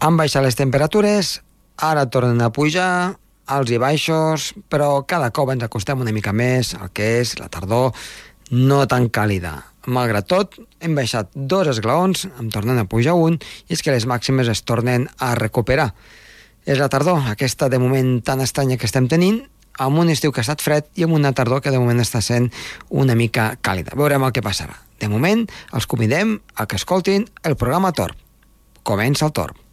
Han 0.00 0.16
baixat 0.16 0.40
les 0.40 0.56
temperatures, 0.56 1.42
ara 1.76 2.06
tornen 2.08 2.38
a 2.40 2.48
pujar, 2.56 3.18
alts 3.52 3.72
i 3.74 3.76
baixos, 3.82 4.46
però 4.72 5.02
cada 5.04 5.28
cop 5.36 5.52
ens 5.52 5.66
acostem 5.66 6.00
una 6.00 6.14
mica 6.16 6.32
més 6.32 6.72
al 6.78 6.88
que 6.96 7.18
és 7.18 7.34
la 7.36 7.50
tardor 7.52 7.92
no 8.48 8.78
tan 8.88 9.10
càlida. 9.12 9.52
Malgrat 9.92 10.24
tot, 10.32 10.56
hem 10.80 10.96
baixat 10.96 11.28
dos 11.36 11.68
esglaons, 11.74 12.24
em 12.40 12.48
tornen 12.48 12.80
a 12.80 12.86
pujar 12.88 13.12
un, 13.12 13.36
i 13.68 13.76
és 13.76 13.84
que 13.84 13.92
les 13.92 14.08
màximes 14.08 14.48
es 14.48 14.64
tornen 14.64 15.04
a 15.20 15.34
recuperar. 15.36 15.90
És 16.64 16.80
la 16.80 16.88
tardor, 16.88 17.20
aquesta 17.28 17.68
de 17.68 17.76
moment 17.82 18.22
tan 18.24 18.40
estranya 18.40 18.80
que 18.80 18.88
estem 18.88 19.04
tenint, 19.04 19.42
amb 19.76 20.00
un 20.00 20.08
estiu 20.08 20.32
que 20.32 20.40
ha 20.40 20.48
estat 20.48 20.64
fred 20.64 20.88
i 20.96 21.04
amb 21.04 21.20
una 21.20 21.36
tardor 21.36 21.60
que 21.60 21.72
de 21.72 21.80
moment 21.80 22.00
està 22.00 22.24
sent 22.24 22.48
una 22.88 23.12
mica 23.12 23.50
càlida. 23.60 23.92
Veurem 24.00 24.24
el 24.24 24.32
que 24.32 24.44
passarà. 24.44 24.80
De 24.96 25.12
moment, 25.12 25.44
els 25.76 25.84
convidem 25.84 26.38
a 26.56 26.64
que 26.64 26.80
escoltin 26.80 27.28
el 27.44 27.60
programa 27.60 27.92
Torb. 27.92 28.16
Comença 28.80 29.28
el 29.28 29.36
Torb. 29.36 29.66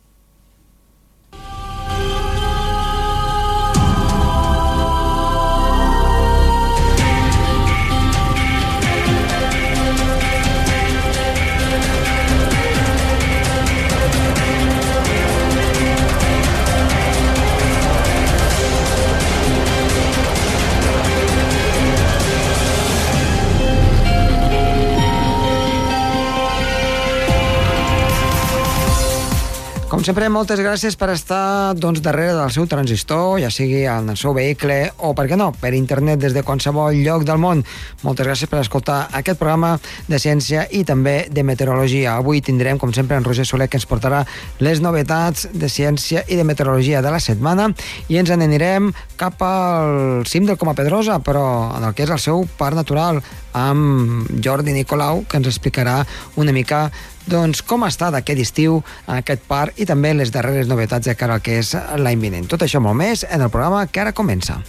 Sempre, 30.08 30.30
moltes 30.32 30.62
gràcies 30.64 30.96
per 30.96 31.10
estar 31.12 31.74
doncs, 31.76 32.00
darrere 32.00 32.32
del 32.38 32.52
seu 32.56 32.64
transistor, 32.70 33.42
ja 33.42 33.50
sigui 33.52 33.82
en 33.92 34.14
el 34.14 34.16
seu 34.20 34.32
vehicle 34.32 34.78
o, 35.04 35.10
per 35.18 35.26
què 35.28 35.36
no, 35.36 35.50
per 35.60 35.74
internet 35.76 36.22
des 36.22 36.36
de 36.36 36.44
qualsevol 36.48 36.96
lloc 37.04 37.26
del 37.28 37.42
món. 37.44 37.64
Moltes 38.06 38.30
gràcies 38.30 38.48
per 38.48 38.62
escoltar 38.62 39.02
aquest 39.20 39.40
programa 39.42 39.74
de 40.08 40.20
ciència 40.22 40.64
i 40.72 40.86
també 40.88 41.16
de 41.28 41.44
meteorologia. 41.44 42.14
Avui 42.22 42.40
tindrem, 42.46 42.80
com 42.80 42.94
sempre, 42.96 43.18
en 43.20 43.28
Roger 43.28 43.44
Soler, 43.50 43.68
que 43.68 43.82
ens 43.82 43.88
portarà 43.90 44.22
les 44.64 44.80
novetats 44.86 45.50
de 45.52 45.68
ciència 45.68 46.24
i 46.32 46.40
de 46.40 46.48
meteorologia 46.48 47.04
de 47.04 47.12
la 47.12 47.20
setmana 47.20 47.68
i 48.08 48.22
ens 48.22 48.32
n'anirem 48.32 48.94
cap 49.20 49.44
al 49.44 50.24
cim 50.30 50.48
del 50.48 50.62
Coma 50.62 50.78
Pedrosa, 50.78 51.20
però 51.20 51.76
en 51.76 51.84
el 51.90 51.98
que 51.98 52.08
és 52.08 52.16
el 52.16 52.24
seu 52.24 52.48
parc 52.62 52.80
natural, 52.80 53.20
amb 53.58 54.32
Jordi 54.40 54.72
Nicolau, 54.72 55.26
que 55.28 55.42
ens 55.42 55.52
explicarà 55.52 56.00
una 56.38 56.56
mica 56.56 56.86
doncs, 57.28 57.62
com 57.62 57.84
ha 57.84 57.92
estat 57.92 58.16
aquest 58.18 58.42
estiu 58.44 58.80
aquest 59.08 59.44
parc 59.48 59.80
i 59.80 59.88
també 59.90 60.14
les 60.16 60.32
darreres 60.34 60.72
novetats 60.72 61.08
de 61.10 61.16
cara 61.20 61.38
al 61.38 61.46
que 61.46 61.60
és 61.60 61.76
l'any 62.00 62.24
vinent. 62.24 62.48
Tot 62.48 62.64
això 62.66 62.82
molt 62.84 63.00
més 63.00 63.28
en 63.28 63.44
el 63.44 63.54
programa 63.54 63.86
que 63.88 64.04
ara 64.04 64.16
comença. 64.16 64.62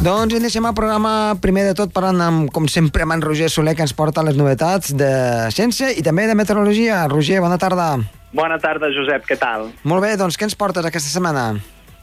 Doncs 0.00 0.32
iniciem 0.32 0.64
el 0.64 0.72
programa 0.72 1.34
primer 1.44 1.66
de 1.66 1.74
tot 1.76 1.90
parlant 1.92 2.22
amb, 2.24 2.46
com 2.56 2.64
sempre, 2.72 3.04
amb 3.04 3.12
en 3.12 3.20
Roger 3.20 3.50
Soler, 3.52 3.74
que 3.76 3.84
ens 3.84 3.92
porta 3.92 4.22
les 4.24 4.38
novetats 4.38 4.94
de 4.96 5.10
ciència 5.52 5.90
i 5.92 6.00
també 6.00 6.24
de 6.24 6.36
meteorologia. 6.38 7.02
Roger, 7.12 7.42
bona 7.44 7.58
tarda. 7.60 7.90
Bona 8.32 8.56
tarda, 8.62 8.88
Josep, 8.94 9.26
què 9.28 9.36
tal? 9.36 9.66
Molt 9.84 10.00
bé, 10.00 10.14
doncs 10.16 10.40
què 10.40 10.48
ens 10.48 10.56
portes 10.56 10.88
aquesta 10.88 11.12
setmana? 11.12 11.50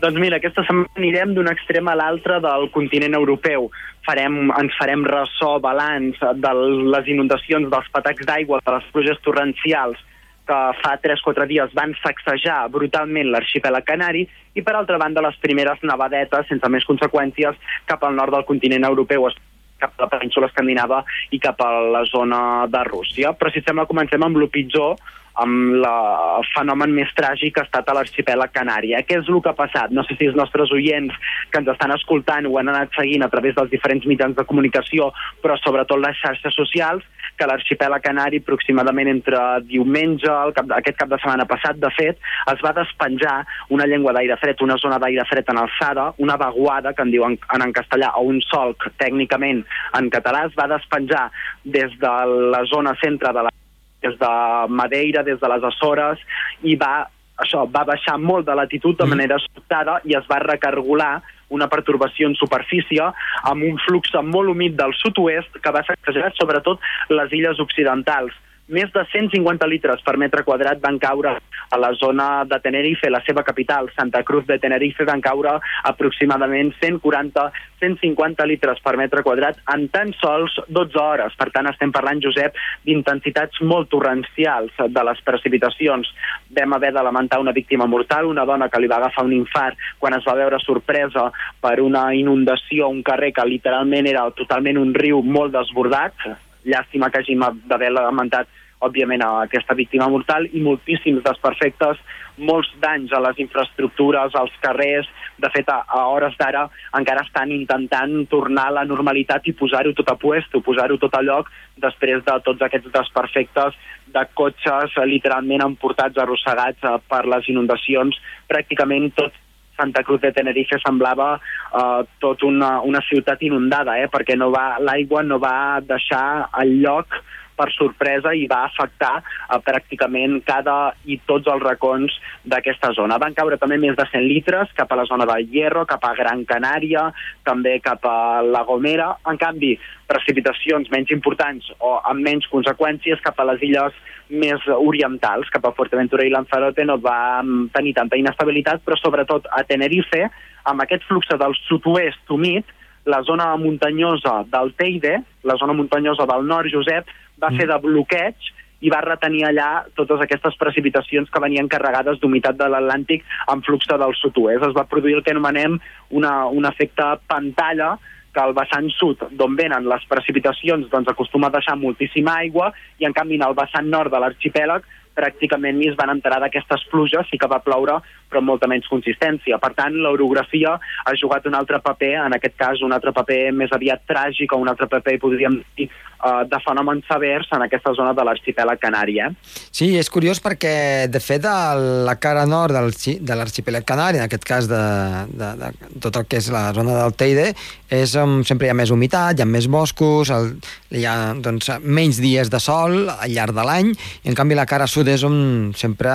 Doncs 0.04 0.22
mira, 0.22 0.38
aquesta 0.38 0.62
setmana 0.68 0.94
anirem 1.02 1.34
d'un 1.34 1.50
extrem 1.50 1.90
a 1.90 1.96
l'altre 1.98 2.38
del 2.46 2.70
continent 2.76 3.18
europeu. 3.18 3.72
Farem, 4.06 4.52
ens 4.60 4.78
farem 4.78 5.02
ressò, 5.10 5.56
balanç 5.58 6.22
de 6.22 6.54
les 6.94 7.10
inundacions, 7.10 7.66
dels 7.74 7.90
patacs 7.98 8.30
d'aigua, 8.30 8.62
de 8.62 8.78
les 8.78 8.94
pluges 8.94 9.18
torrencials 9.26 9.98
que 10.48 10.60
fa 10.82 10.94
3-4 11.04 11.48
dies 11.50 11.76
van 11.78 11.94
sacsejar 12.02 12.62
brutalment 12.74 13.32
l'arxipèlag 13.34 13.86
canari 13.88 14.24
i, 14.28 14.64
per 14.64 14.76
altra 14.76 14.98
banda, 15.02 15.24
les 15.26 15.38
primeres 15.44 15.84
nevadetes, 15.84 16.48
sense 16.50 16.72
més 16.74 16.88
conseqüències, 16.88 17.60
cap 17.86 18.04
al 18.04 18.16
nord 18.18 18.34
del 18.36 18.48
continent 18.48 18.88
europeu, 18.88 19.30
cap 19.78 19.94
a 19.98 20.06
la 20.06 20.10
península 20.10 20.50
escandinava 20.50 21.04
i 21.32 21.40
cap 21.40 21.62
a 21.62 21.70
la 21.94 22.04
zona 22.10 22.40
de 22.72 22.82
Rússia. 22.88 23.36
Però 23.38 23.54
si 23.54 23.62
sembla, 23.62 23.86
comencem 23.90 24.24
amb 24.24 24.40
el 24.40 24.50
pitjor, 24.50 24.98
amb 25.38 25.76
la, 25.84 25.94
el 26.40 26.48
fenomen 26.50 26.94
més 26.98 27.12
tràgic 27.18 27.54
que 27.54 27.62
ha 27.62 27.68
estat 27.68 27.90
a 27.90 27.96
l'arxipèlag 27.98 28.54
Canària. 28.56 29.04
Què 29.06 29.20
és 29.22 29.30
el 29.30 29.42
que 29.44 29.52
ha 29.52 29.58
passat? 29.58 29.94
No 29.94 30.04
sé 30.08 30.18
si 30.18 30.30
els 30.30 30.38
nostres 30.38 30.74
oients 30.74 31.14
que 31.52 31.62
ens 31.62 31.70
estan 31.74 31.94
escoltant 31.94 32.50
ho 32.50 32.58
han 32.58 32.72
anat 32.74 32.96
seguint 32.98 33.26
a 33.26 33.30
través 33.34 33.56
dels 33.58 33.70
diferents 33.74 34.08
mitjans 34.10 34.38
de 34.38 34.48
comunicació, 34.50 35.12
però 35.44 35.60
sobretot 35.62 36.02
les 36.02 36.18
xarxes 36.24 36.58
socials, 36.58 37.06
que 37.38 37.48
l'arxipèlag 37.50 38.04
Canari 38.04 38.42
aproximadament 38.42 39.12
entre 39.12 39.42
diumenge, 39.68 40.30
el 40.30 40.54
cap, 40.58 40.72
aquest 40.78 40.98
cap 41.00 41.12
de 41.12 41.20
setmana 41.22 41.48
passat, 41.50 41.80
de 41.82 41.92
fet, 41.98 42.20
es 42.54 42.64
va 42.66 42.74
despenjar 42.78 43.36
una 43.74 43.88
llengua 43.90 44.16
d'aire 44.18 44.40
fred, 44.42 44.62
una 44.66 44.80
zona 44.82 45.00
d'aire 45.02 45.26
fred 45.30 45.50
en 45.54 45.62
alçada, 45.62 46.10
una 46.24 46.38
vaguada, 46.42 46.94
que 46.94 47.06
en 47.06 47.14
diuen 47.14 47.38
en, 47.38 47.68
en 47.68 47.76
castellà, 47.76 48.14
o 48.18 48.26
un 48.32 48.42
solc, 48.48 48.90
tècnicament 49.02 49.64
en 50.00 50.10
català, 50.14 50.48
es 50.50 50.58
va 50.58 50.70
despenjar 50.74 51.28
des 51.64 51.94
de 52.02 52.16
la 52.56 52.66
zona 52.72 52.98
centre 53.04 53.34
de 53.34 53.46
la 53.48 53.54
des 54.02 54.18
de 54.20 54.68
Madeira, 54.70 55.24
des 55.24 55.40
de 55.40 55.48
les 55.50 55.64
Açores, 55.64 56.20
i 56.62 56.76
va, 56.78 57.08
això, 57.42 57.66
va 57.70 57.84
baixar 57.88 58.18
molt 58.22 58.46
de 58.46 58.56
latitud 58.56 58.98
de 58.98 59.06
mm. 59.06 59.16
manera 59.16 59.40
sobtada 59.42 60.00
i 60.06 60.16
es 60.18 60.28
va 60.30 60.42
recargolar 60.44 61.16
una 61.50 61.70
pertorbació 61.72 62.28
en 62.30 62.36
superfície 62.36 63.06
amb 63.52 63.64
un 63.68 63.80
flux 63.86 64.12
molt 64.24 64.52
humit 64.52 64.76
del 64.80 64.96
sud-oest 65.00 65.62
que 65.62 65.74
va 65.76 65.86
sacsejar 65.88 66.34
sobretot 66.36 66.84
les 67.10 67.34
illes 67.34 67.62
occidentals 67.64 68.36
més 68.68 68.92
de 68.92 69.04
150 69.12 69.68
litres 69.72 70.02
per 70.04 70.18
metre 70.20 70.44
quadrat 70.44 70.82
van 70.84 71.00
caure 71.00 71.38
a 71.38 71.78
la 71.80 71.92
zona 72.00 72.44
de 72.48 72.60
Tenerife, 72.64 73.10
la 73.10 73.22
seva 73.26 73.44
capital, 73.44 73.90
Santa 73.96 74.24
Cruz 74.28 74.46
de 74.48 74.58
Tenerife, 74.60 75.06
van 75.08 75.22
caure 75.24 75.58
aproximadament 75.88 76.74
140-150 76.82 78.48
litres 78.48 78.82
per 78.84 78.96
metre 79.00 79.24
quadrat 79.24 79.60
en 79.74 79.88
tan 79.94 80.14
sols 80.20 80.58
12 80.68 81.00
hores. 81.02 81.36
Per 81.40 81.50
tant, 81.56 81.70
estem 81.72 81.94
parlant, 81.96 82.22
Josep, 82.24 82.56
d'intensitats 82.88 83.62
molt 83.62 83.92
torrencials 83.92 84.76
de 84.78 85.06
les 85.10 85.22
precipitacions. 85.28 86.12
Vam 86.58 86.76
haver 86.76 86.94
de 86.96 87.04
lamentar 87.04 87.40
una 87.44 87.56
víctima 87.56 87.88
mortal, 87.88 88.28
una 88.28 88.46
dona 88.46 88.70
que 88.72 88.82
li 88.82 88.92
va 88.92 89.00
agafar 89.02 89.26
un 89.28 89.36
infart 89.36 89.80
quan 90.00 90.16
es 90.18 90.28
va 90.28 90.36
veure 90.40 90.60
sorpresa 90.64 91.30
per 91.64 91.78
una 91.84 92.10
inundació 92.16 92.88
a 92.88 92.92
un 92.92 93.04
carrer 93.04 93.32
que 93.36 93.48
literalment 93.48 94.08
era 94.08 94.28
totalment 94.36 94.80
un 94.80 94.94
riu 94.96 95.24
molt 95.24 95.56
desbordat, 95.56 96.28
llàstima 96.68 97.10
que 97.10 97.24
hàgim 97.24 97.44
d'haver 97.68 97.92
lamentat 97.96 98.48
òbviament 98.84 99.24
a 99.26 99.30
aquesta 99.46 99.74
víctima 99.74 100.08
mortal 100.10 100.46
i 100.54 100.62
moltíssims 100.62 101.24
desperfectes, 101.26 101.98
molts 102.38 102.70
danys 102.82 103.14
a 103.14 103.22
les 103.26 103.40
infraestructures, 103.42 104.36
als 104.38 104.54
carrers. 104.62 105.10
De 105.42 105.50
fet, 105.54 105.70
a, 105.70 105.82
a 105.82 106.04
hores 106.12 106.38
d'ara 106.38 106.68
encara 106.98 107.24
estan 107.26 107.52
intentant 107.54 108.14
tornar 108.30 108.68
a 108.70 108.76
la 108.80 108.86
normalitat 108.90 109.50
i 109.50 109.56
posar-ho 109.58 109.94
tot 109.98 110.12
a 110.14 110.18
puesto, 110.22 110.62
posar-ho 110.66 111.00
tot 111.02 111.18
a 111.18 111.24
lloc 111.26 111.50
després 111.82 112.24
de 112.26 112.38
tots 112.46 112.62
aquests 112.66 112.94
desperfectes 112.94 113.78
de 114.14 114.24
cotxes 114.38 114.96
literalment 115.10 115.66
emportats, 115.66 116.18
arrossegats 116.18 116.86
eh, 116.86 116.96
per 117.10 117.26
les 117.26 117.50
inundacions. 117.54 118.18
Pràcticament 118.50 119.12
tot 119.18 119.34
Santa 119.78 120.04
Cruz 120.04 120.22
de 120.22 120.34
Tenerife 120.36 120.80
semblava 120.84 121.36
uh, 121.38 122.04
tot 122.20 122.44
una, 122.44 122.78
una 122.82 123.02
ciutat 123.06 123.42
inundada, 123.46 123.98
eh, 124.02 124.10
perquè 124.12 124.36
no 124.36 124.50
va 124.54 124.78
l'aigua 124.82 125.24
no 125.24 125.40
va 125.40 125.80
deixar 125.86 126.50
el 126.64 126.80
lloc 126.82 127.20
per 127.58 127.70
sorpresa 127.74 128.34
i 128.38 128.46
va 128.50 128.64
afectar 128.68 129.18
uh, 129.20 129.60
pràcticament 129.66 130.40
cada 130.48 130.94
i 131.06 131.20
tots 131.30 131.50
els 131.52 131.64
racons 131.64 132.14
d'aquesta 132.46 132.94
zona. 132.98 133.20
Van 133.22 133.36
caure 133.38 133.60
també 133.62 133.80
més 133.82 133.98
de 133.98 134.06
100 134.12 134.28
litres 134.30 134.74
cap 134.78 134.92
a 134.92 135.00
la 135.00 135.08
zona 135.10 135.28
del 135.30 135.48
Hierro, 135.52 135.86
cap 135.90 136.06
a 136.06 136.14
Gran 136.18 136.46
Canària, 136.50 137.10
també 137.48 137.80
cap 137.84 138.06
a 138.06 138.44
La 138.46 138.64
Gomera. 138.68 139.14
En 139.28 139.40
canvi, 139.42 139.76
precipitacions 140.08 140.92
menys 140.94 141.12
importants 141.16 141.68
o 141.80 141.98
amb 142.08 142.24
menys 142.24 142.48
conseqüències 142.52 143.24
cap 143.26 143.40
a 143.42 143.50
les 143.52 143.66
illes 143.68 143.98
més 144.30 144.64
orientals, 144.68 145.50
cap 145.54 145.66
a 145.66 145.74
Fuerteventura 145.76 146.26
i 146.28 146.32
Lanzarote, 146.32 146.84
no 146.86 146.98
va 147.00 147.44
tenir 147.76 147.94
tanta 147.96 148.20
inestabilitat, 148.20 148.84
però 148.84 148.98
sobretot 149.00 149.48
a 149.56 149.64
Tenerife, 149.68 150.28
amb 150.68 150.84
aquest 150.84 151.06
flux 151.08 151.32
del 151.32 151.56
sud-oest 151.64 152.34
humit, 152.34 152.68
la 153.08 153.22
zona 153.24 153.54
muntanyosa 153.56 154.42
del 154.52 154.74
Teide, 154.76 155.22
la 155.48 155.56
zona 155.56 155.74
muntanyosa 155.74 156.28
del 156.28 156.44
nord, 156.46 156.68
Josep, 156.74 157.08
va 157.42 157.52
mm. 157.52 157.60
fer 157.60 157.68
de 157.70 157.80
bloqueig 157.84 158.52
i 158.86 158.92
va 158.94 159.02
retenir 159.02 159.44
allà 159.48 159.70
totes 159.98 160.22
aquestes 160.22 160.58
precipitacions 160.60 161.32
que 161.34 161.42
venien 161.42 161.70
carregades 161.72 162.20
d'humitat 162.22 162.60
de 162.60 162.68
l'Atlàntic 162.70 163.26
amb 163.50 163.66
flux 163.66 163.90
del 163.90 164.14
sud-oest. 164.20 164.68
Es 164.68 164.76
va 164.78 164.86
produir 164.90 165.18
el 165.18 165.24
que 165.26 165.34
anomenem 165.34 165.80
una, 166.20 166.46
un 166.46 166.70
efecte 166.70 167.16
pantalla, 167.28 167.96
que 168.38 168.44
al 168.44 168.54
vessant 168.54 168.86
sud, 168.94 169.24
d'on 169.34 169.56
venen 169.58 169.88
les 169.90 170.04
precipitacions, 170.06 170.86
doncs 170.92 171.10
acostuma 171.10 171.50
a 171.50 171.56
deixar 171.56 171.74
moltíssima 171.80 172.36
aigua, 172.44 172.70
i 173.02 173.08
en 173.10 173.16
canvi 173.18 173.40
en 173.40 173.48
el 173.48 173.58
vessant 173.58 173.90
nord 173.90 174.14
de 174.14 174.22
l'arxipèlag 174.22 174.86
pràcticament 175.18 175.78
ni 175.78 175.90
es 175.92 175.98
van 176.00 176.14
enterar 176.14 176.40
d'aquestes 176.44 176.86
pluges, 176.92 177.28
sí 177.32 177.40
que 177.42 177.50
va 177.50 177.64
ploure, 177.66 178.00
però 178.28 178.42
amb 178.42 178.52
molta 178.52 178.70
menys 178.70 178.88
consistència. 178.92 179.60
Per 179.62 179.72
tant, 179.78 179.96
l'orografia 180.04 180.76
ha 180.78 181.16
jugat 181.20 181.48
un 181.50 181.58
altre 181.58 181.82
paper, 181.84 182.14
en 182.26 182.38
aquest 182.38 182.58
cas 182.60 182.84
un 182.86 182.94
altre 182.96 183.14
paper 183.16 183.48
més 183.56 183.74
aviat 183.74 184.04
tràgic 184.10 184.54
o 184.54 184.62
un 184.62 184.70
altre 184.72 184.90
paper, 184.92 185.18
podríem 185.24 185.62
dir, 185.78 185.90
uh, 186.24 186.44
de 186.50 186.60
fenòmens 186.64 187.06
severs 187.08 187.50
en 187.56 187.64
aquesta 187.66 187.94
zona 187.98 188.14
de 188.18 188.26
l'arxipèlag 188.28 188.82
canari. 188.82 189.20
Eh? 189.24 189.30
Sí, 189.72 189.94
és 190.00 190.10
curiós 190.14 190.42
perquè, 190.44 191.08
de 191.12 191.22
fet, 191.24 191.46
a 191.48 191.76
la 191.78 192.18
cara 192.22 192.46
nord 192.50 192.76
de 192.76 193.40
l'arxipèlag 193.40 193.88
canari, 193.88 194.22
en 194.22 194.28
aquest 194.28 194.48
cas 194.48 194.70
de, 194.70 194.84
de, 195.32 195.52
de 195.62 196.00
tot 196.04 196.22
el 196.22 196.28
que 196.30 196.42
és 196.42 196.52
la 196.54 196.68
zona 196.78 196.98
del 197.02 197.16
Teide, 197.18 197.52
és 197.94 198.16
on 198.20 198.42
sempre 198.48 198.68
hi 198.68 198.74
ha 198.74 198.78
més 198.78 198.92
humitat, 198.94 199.38
hi 199.38 199.46
ha 199.46 199.50
més 199.50 199.70
boscos, 199.72 200.32
el, 200.34 200.54
hi 200.92 201.06
ha 201.08 201.34
doncs, 201.44 201.72
menys 201.84 202.22
dies 202.24 202.52
de 202.52 202.60
sol 202.64 203.08
al 203.14 203.32
llarg 203.32 203.56
de 203.56 203.68
l'any, 203.68 203.94
en 204.28 204.38
canvi 204.38 204.58
la 204.58 204.68
cara 204.70 204.90
sud 204.92 205.07
és 205.08 205.24
on 205.28 205.38
sempre 205.78 206.12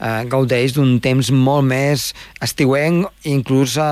eh, 0.00 0.22
gaudeix 0.30 0.74
d'un 0.76 0.98
temps 1.02 1.30
molt 1.34 1.66
més 1.66 2.10
estiuenc, 2.42 3.08
inclús 3.30 3.76
a, 3.80 3.90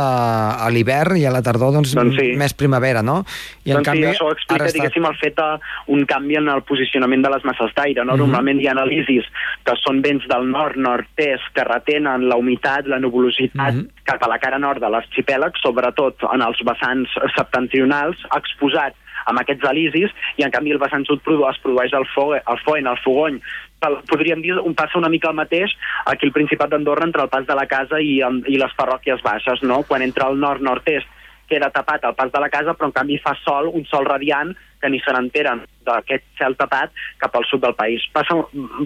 a 0.65 0.69
l'hivern 0.75 1.19
i 1.21 1.27
a 1.29 1.33
la 1.35 1.43
tardor 1.45 1.75
doncs, 1.77 1.95
doncs 1.97 2.19
sí. 2.19 2.33
més 2.41 2.55
primavera, 2.57 3.03
no? 3.05 3.21
I 3.65 3.75
doncs 3.75 3.81
en 3.81 3.89
canvi, 3.91 4.07
sí, 4.07 4.13
això 4.15 4.31
explica, 4.35 4.69
està... 4.69 4.77
diguéssim, 4.79 5.09
el 5.09 5.19
fet 5.21 5.37
de 5.39 5.49
un 5.95 6.05
canvi 6.09 6.39
en 6.41 6.49
el 6.53 6.63
posicionament 6.69 7.25
de 7.25 7.33
les 7.35 7.49
masses 7.49 7.75
d'aire, 7.77 8.05
no? 8.05 8.13
Mm 8.13 8.15
-hmm. 8.15 8.25
Normalment 8.25 8.61
hi 8.61 8.69
ha 8.69 8.77
anàlisis 8.77 9.27
que 9.65 9.75
són 9.85 10.03
vents 10.03 10.25
del 10.29 10.49
nord, 10.51 10.77
nord-est, 10.77 11.53
que 11.55 11.65
retenen 11.65 12.29
la 12.29 12.37
humitat, 12.37 12.87
la 12.87 12.99
nuvolositat 12.99 13.75
mm 13.75 13.81
-hmm. 13.81 14.05
cap 14.05 14.23
a 14.23 14.29
la 14.29 14.39
cara 14.39 14.59
nord 14.59 14.81
de 14.81 14.89
l'arxipèlag, 14.89 15.53
sobretot 15.63 16.17
en 16.35 16.43
els 16.43 16.59
vessants 16.65 17.11
septentrionals, 17.37 18.17
exposats 18.37 18.97
amb 19.31 19.43
aquests 19.43 19.69
alisis, 19.69 20.15
i 20.37 20.47
en 20.47 20.55
canvi 20.55 20.75
el 20.75 20.83
vessant 20.83 21.05
sud 21.09 21.21
es 21.21 21.61
produeix 21.65 21.93
el, 21.95 22.07
fo 22.15 22.31
el 22.35 22.63
foen, 22.65 22.89
el 22.89 23.01
fogony, 23.05 23.41
podríem 24.11 24.43
dir, 24.43 24.57
un 24.59 24.75
passa 24.75 24.99
una 24.99 25.13
mica 25.13 25.31
el 25.31 25.39
mateix 25.39 25.75
aquí 26.07 26.27
al 26.27 26.35
Principat 26.35 26.73
d'Andorra 26.73 27.07
entre 27.07 27.23
el 27.23 27.31
pas 27.33 27.47
de 27.47 27.55
la 27.55 27.67
casa 27.71 28.01
i, 28.01 28.19
i 28.21 28.59
les 28.59 28.75
parròquies 28.79 29.23
baixes, 29.23 29.63
no? 29.63 29.83
Quan 29.89 30.03
entra 30.03 30.27
al 30.27 30.41
nord-nord-est 30.41 31.18
queda 31.49 31.73
tapat 31.75 32.05
el 32.05 32.17
pas 32.19 32.33
de 32.33 32.41
la 32.43 32.51
casa, 32.53 32.75
però 32.77 32.91
en 32.91 32.97
canvi 32.97 33.19
fa 33.23 33.35
sol, 33.45 33.71
un 33.73 33.87
sol 33.89 34.07
radiant, 34.09 34.55
que 34.81 34.89
ni 34.91 35.01
se 35.03 35.13
n'enteren 35.15 35.65
d'aquest 35.87 36.25
cel 36.39 36.55
tapat 36.59 36.93
cap 37.19 37.35
al 37.35 37.47
sud 37.51 37.65
del 37.65 37.75
país. 37.75 38.05
Passa 38.15 38.37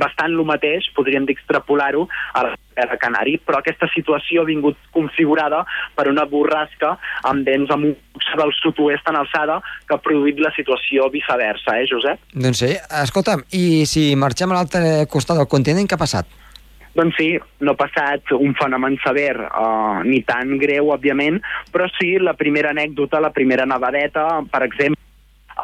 bastant 0.01 0.33
el 0.33 0.45
mateix, 0.49 0.89
podríem 0.97 1.27
dir 1.29 1.37
extrapolar-ho 1.37 2.07
a 2.39 2.47
la 2.49 2.99
Canari, 3.01 3.37
però 3.45 3.61
aquesta 3.61 3.89
situació 3.93 4.43
ha 4.43 4.49
vingut 4.49 4.79
configurada 4.97 5.63
per 5.97 6.09
una 6.09 6.25
borrasca 6.29 6.95
amb 7.29 7.45
vents 7.49 7.71
amb 7.75 7.91
un 7.91 7.97
del 8.39 8.55
sud-oest 8.57 9.09
en 9.11 9.19
alçada 9.21 9.59
que 9.89 9.97
ha 9.97 10.01
produït 10.01 10.41
la 10.41 10.53
situació 10.57 11.11
viceversa, 11.13 11.77
eh, 11.79 11.89
Josep? 11.91 12.23
Doncs 12.33 12.65
sí. 12.65 12.73
Escolta'm, 13.03 13.45
i 13.53 13.85
si 13.89 14.13
marxem 14.17 14.53
a 14.53 14.61
l'altre 14.61 15.03
costat 15.13 15.43
del 15.43 15.51
continent, 15.51 15.89
què 15.89 15.99
ha 15.99 16.05
passat? 16.07 16.42
Doncs 16.95 17.17
sí, 17.17 17.29
no 17.65 17.73
ha 17.73 17.81
passat 17.81 18.35
un 18.37 18.53
fenomen 18.59 18.99
sever, 19.05 19.39
uh, 19.49 20.03
ni 20.05 20.21
tan 20.29 20.59
greu, 20.61 20.91
òbviament, 20.93 21.39
però 21.73 21.87
sí 21.97 22.19
la 22.21 22.35
primera 22.37 22.75
anècdota, 22.77 23.23
la 23.23 23.33
primera 23.33 23.65
nevadeta, 23.65 24.27
per 24.53 24.61
exemple, 24.67 25.01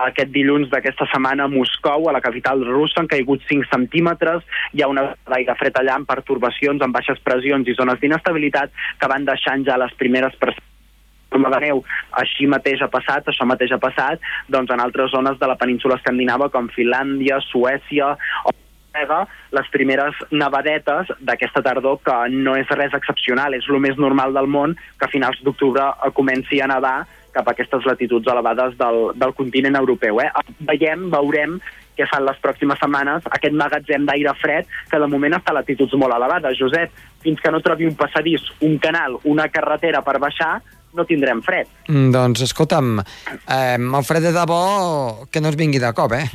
aquest 0.09 0.31
dilluns 0.33 0.71
d'aquesta 0.73 1.09
setmana 1.11 1.45
a 1.45 1.53
Moscou, 1.53 2.09
a 2.09 2.15
la 2.17 2.23
capital 2.25 2.65
russa, 2.65 3.03
han 3.03 3.11
caigut 3.11 3.45
5 3.49 3.69
centímetres, 3.73 4.45
hi 4.73 4.85
ha 4.85 4.89
una 4.89 5.09
d'aire 5.29 5.57
fred 5.61 5.77
allà 5.81 5.99
amb 5.99 6.09
pertorbacions, 6.09 6.83
amb 6.85 6.97
baixes 6.97 7.21
pressions 7.25 7.69
i 7.69 7.77
zones 7.77 8.01
d'inestabilitat 8.01 8.73
que 9.01 9.11
van 9.13 9.29
deixant 9.29 9.65
ja 9.69 9.79
les 9.81 9.93
primeres 10.01 10.37
forma 11.29 11.51
de 11.53 11.61
neu. 11.67 11.83
Així 12.21 12.47
mateix 12.49 12.83
ha 12.83 12.89
passat, 12.93 13.29
això 13.29 13.45
mateix 13.49 13.73
ha 13.73 13.81
passat, 13.83 14.23
doncs 14.49 14.73
en 14.73 14.81
altres 14.81 15.13
zones 15.13 15.37
de 15.41 15.51
la 15.51 15.59
península 15.61 15.99
escandinava 16.01 16.49
com 16.55 16.71
Finlàndia, 16.73 17.41
Suècia 17.51 18.15
o 18.45 18.55
les 19.57 19.71
primeres 19.75 20.17
nevadetes 20.31 21.13
d'aquesta 21.21 21.63
tardor 21.63 22.01
que 22.05 22.17
no 22.33 22.57
és 22.57 22.69
res 22.75 22.95
excepcional, 22.95 23.55
és 23.55 23.69
el 23.69 23.81
més 23.81 23.97
normal 23.97 24.35
del 24.35 24.47
món 24.51 24.77
que 24.99 25.07
a 25.07 25.13
finals 25.13 25.41
d'octubre 25.45 25.93
comenci 26.15 26.61
a 26.61 26.71
nevar 26.71 27.07
cap 27.33 27.49
a 27.49 27.53
aquestes 27.53 27.85
latituds 27.87 28.27
elevades 28.27 28.77
del, 28.79 29.13
del 29.15 29.35
continent 29.35 29.77
europeu. 29.79 30.21
Eh? 30.25 30.31
Veiem, 30.67 31.09
veurem 31.13 31.59
què 31.99 32.07
fan 32.07 32.25
les 32.27 32.39
pròximes 32.43 32.79
setmanes 32.79 33.27
aquest 33.35 33.55
magatzem 33.59 34.07
d'aire 34.07 34.35
fred 34.39 34.69
que 34.91 35.01
de 35.03 35.11
moment 35.11 35.39
està 35.39 35.53
a 35.53 35.59
latituds 35.59 35.95
molt 35.99 36.15
elevades. 36.15 36.59
Josep, 36.59 36.95
fins 37.25 37.41
que 37.43 37.53
no 37.53 37.63
trobi 37.65 37.89
un 37.89 37.97
passadís, 37.99 38.45
un 38.63 38.79
canal, 38.83 39.19
una 39.25 39.49
carretera 39.51 40.03
per 40.07 40.19
baixar, 40.23 40.59
no 40.97 41.05
tindrem 41.09 41.43
fred. 41.45 41.69
Mm, 41.89 42.13
doncs, 42.15 42.43
escolta'm, 42.47 42.99
eh, 43.01 43.77
el 43.77 44.07
fred 44.07 44.25
de 44.29 44.33
debò 44.33 45.27
que 45.31 45.41
no 45.41 45.53
es 45.53 45.59
vingui 45.59 45.81
de 45.83 45.93
cop, 45.97 46.15
eh? 46.17 46.27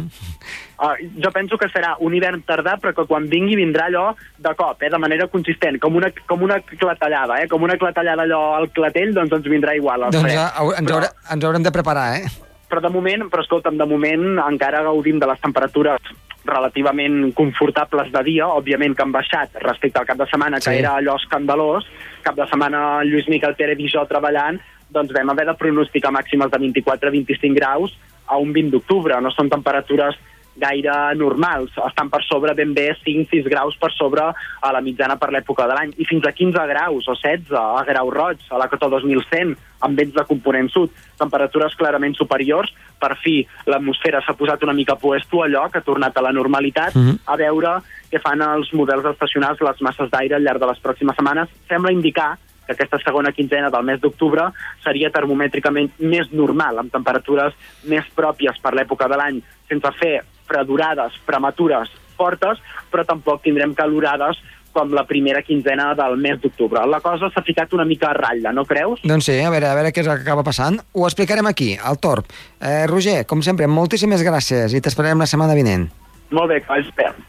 Uh, 0.83 0.95
jo 1.23 1.31
penso 1.31 1.57
que 1.57 1.69
serà 1.71 1.93
un 2.03 2.15
hivern 2.17 2.41
tardà, 2.43 2.75
però 2.81 2.91
que 2.97 3.05
quan 3.07 3.29
vingui 3.31 3.55
vindrà 3.55 3.87
allò 3.87 4.09
de 4.37 4.55
cop, 4.59 4.81
eh, 4.83 4.89
de 4.91 4.99
manera 4.99 5.29
consistent, 5.31 5.79
com 5.79 5.95
una, 5.95 6.11
com 6.27 6.41
una 6.43 6.59
clatellada, 6.61 7.41
eh? 7.43 7.47
com 7.47 7.63
una 7.63 7.77
clatellada 7.77 8.25
allò 8.27 8.41
al 8.57 8.71
clatell, 8.75 9.13
doncs 9.15 9.37
ens 9.39 9.47
vindrà 9.47 9.77
igual 9.79 10.09
el 10.09 10.15
doncs 10.15 10.27
fred. 10.27 10.41
Doncs 10.41 10.81
ens, 10.81 10.91
però... 10.91 11.13
ens 11.37 11.47
haurem 11.47 11.63
de 11.63 11.71
preparar, 11.71 12.09
eh? 12.19 12.52
Però 12.73 12.81
de 12.81 12.89
moment, 12.89 13.27
però 13.29 13.43
escolta'm, 13.43 13.75
de 13.77 13.85
moment 13.85 14.39
encara 14.41 14.79
gaudim 14.81 15.19
de 15.21 15.27
les 15.29 15.41
temperatures 15.43 16.07
relativament 16.43 17.29
confortables 17.37 18.09
de 18.11 18.23
dia, 18.25 18.47
òbviament 18.49 18.95
que 18.97 19.03
han 19.05 19.11
baixat 19.13 19.59
respecte 19.61 20.01
al 20.01 20.07
cap 20.09 20.17
de 20.17 20.25
setmana, 20.31 20.57
que 20.57 20.71
sí. 20.71 20.79
era 20.81 20.95
allò 20.97 21.13
escandalós, 21.21 21.85
cap 22.25 22.33
de 22.39 22.47
setmana 22.49 23.03
Lluís 23.05 23.29
Miquel 23.29 23.53
Pérez 23.59 23.77
i 23.77 23.91
jo 23.93 24.01
treballant, 24.09 24.57
doncs 24.89 25.13
vam 25.13 25.29
haver 25.29 25.45
de 25.51 25.55
pronosticar 25.59 26.09
màximes 26.17 26.49
de 26.49 26.63
24-25 26.65 27.53
graus 27.59 27.93
a 28.25 28.41
un 28.41 28.49
20 28.57 28.73
d'octubre. 28.73 29.21
No 29.21 29.29
són 29.37 29.53
temperatures 29.53 30.17
gaire 30.55 31.15
normals, 31.15 31.73
estan 31.87 32.09
per 32.13 32.21
sobre 32.25 32.53
ben 32.53 32.73
bé 32.73 32.91
5-6 33.01 33.49
graus 33.49 33.77
per 33.79 33.91
sobre 33.93 34.23
a 34.23 34.71
la 34.71 34.81
mitjana 34.81 35.17
per 35.17 35.31
l'època 35.33 35.67
de 35.67 35.77
l'any, 35.77 35.93
i 35.97 36.05
fins 36.05 36.25
a 36.27 36.33
15 36.35 36.67
graus 36.69 37.07
o 37.07 37.15
16 37.17 37.53
a 37.57 37.83
Grau 37.87 38.11
Roig, 38.13 38.43
a 38.49 38.61
la 38.61 38.69
Cotó 38.71 38.89
2100, 38.93 39.55
amb 39.83 39.99
vents 39.99 40.13
de 40.15 40.25
component 40.29 40.69
sud, 40.71 40.93
temperatures 41.19 41.75
clarament 41.79 42.15
superiors, 42.15 42.71
per 42.99 43.17
fi 43.19 43.41
l'atmosfera 43.67 44.21
s'ha 44.23 44.37
posat 44.39 44.63
una 44.63 44.77
mica 44.77 44.95
puesto 44.95 45.43
allò, 45.43 45.67
que 45.69 45.81
ha 45.81 45.87
tornat 45.87 46.17
a 46.17 46.23
la 46.23 46.31
normalitat, 46.31 46.95
mm 46.95 47.01
-hmm. 47.01 47.19
a 47.25 47.35
veure 47.35 47.81
què 48.11 48.21
fan 48.21 48.41
els 48.41 48.71
models 48.73 49.05
estacionals, 49.05 49.61
les 49.61 49.81
masses 49.81 50.09
d'aire 50.09 50.35
al 50.35 50.43
llarg 50.43 50.59
de 50.59 50.67
les 50.67 50.81
pròximes 50.81 51.15
setmanes, 51.15 51.49
sembla 51.67 51.91
indicar 51.91 52.37
que 52.65 52.73
aquesta 52.73 52.99
segona 52.99 53.31
quinzena 53.31 53.69
del 53.69 53.83
mes 53.83 53.99
d'octubre 53.99 54.51
seria 54.83 55.11
termomètricament 55.11 55.91
més 55.99 56.31
normal, 56.31 56.79
amb 56.79 56.91
temperatures 56.91 57.53
més 57.83 58.05
pròpies 58.15 58.59
per 58.63 58.73
l'època 58.73 59.07
de 59.07 59.17
l'any, 59.19 59.41
sense 59.67 59.91
fer 59.99 60.21
fredurades 60.53 61.17
prematures 61.25 61.91
fortes, 62.17 62.61
però 62.93 63.05
tampoc 63.09 63.41
tindrem 63.43 63.73
calorades 63.73 64.37
com 64.73 64.91
la 64.93 65.05
primera 65.05 65.43
quinzena 65.45 65.91
del 65.95 66.17
mes 66.17 66.39
d'octubre. 66.41 66.81
La 66.89 66.99
cosa 67.01 67.29
s'ha 67.31 67.43
ficat 67.45 67.73
una 67.77 67.85
mica 67.85 68.09
a 68.09 68.15
ratlla, 68.17 68.51
no 68.51 68.65
creus? 68.65 69.03
Doncs 69.05 69.29
sí, 69.29 69.37
a 69.39 69.51
veure, 69.53 69.69
a 69.69 69.77
veure 69.77 69.93
què 69.93 70.01
és 70.01 70.09
el 70.09 70.17
que 70.17 70.25
acaba 70.25 70.45
passant. 70.45 70.79
Ho 70.97 71.05
explicarem 71.07 71.47
aquí, 71.49 71.73
al 71.77 72.01
Torb. 72.01 72.25
Eh, 72.59 72.87
Roger, 72.89 73.21
com 73.29 73.45
sempre, 73.45 73.69
moltíssimes 73.69 74.25
gràcies 74.25 74.73
i 74.73 74.81
t'esperarem 74.81 75.21
la 75.21 75.29
setmana 75.29 75.57
vinent. 75.57 75.87
Molt 76.33 76.49
bé, 76.49 76.61
que 76.65 76.81
esperem. 76.81 77.21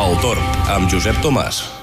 El 0.00 0.16
Torb, 0.24 0.64
amb 0.74 0.90
Josep 0.90 1.22
Tomàs. 1.22 1.79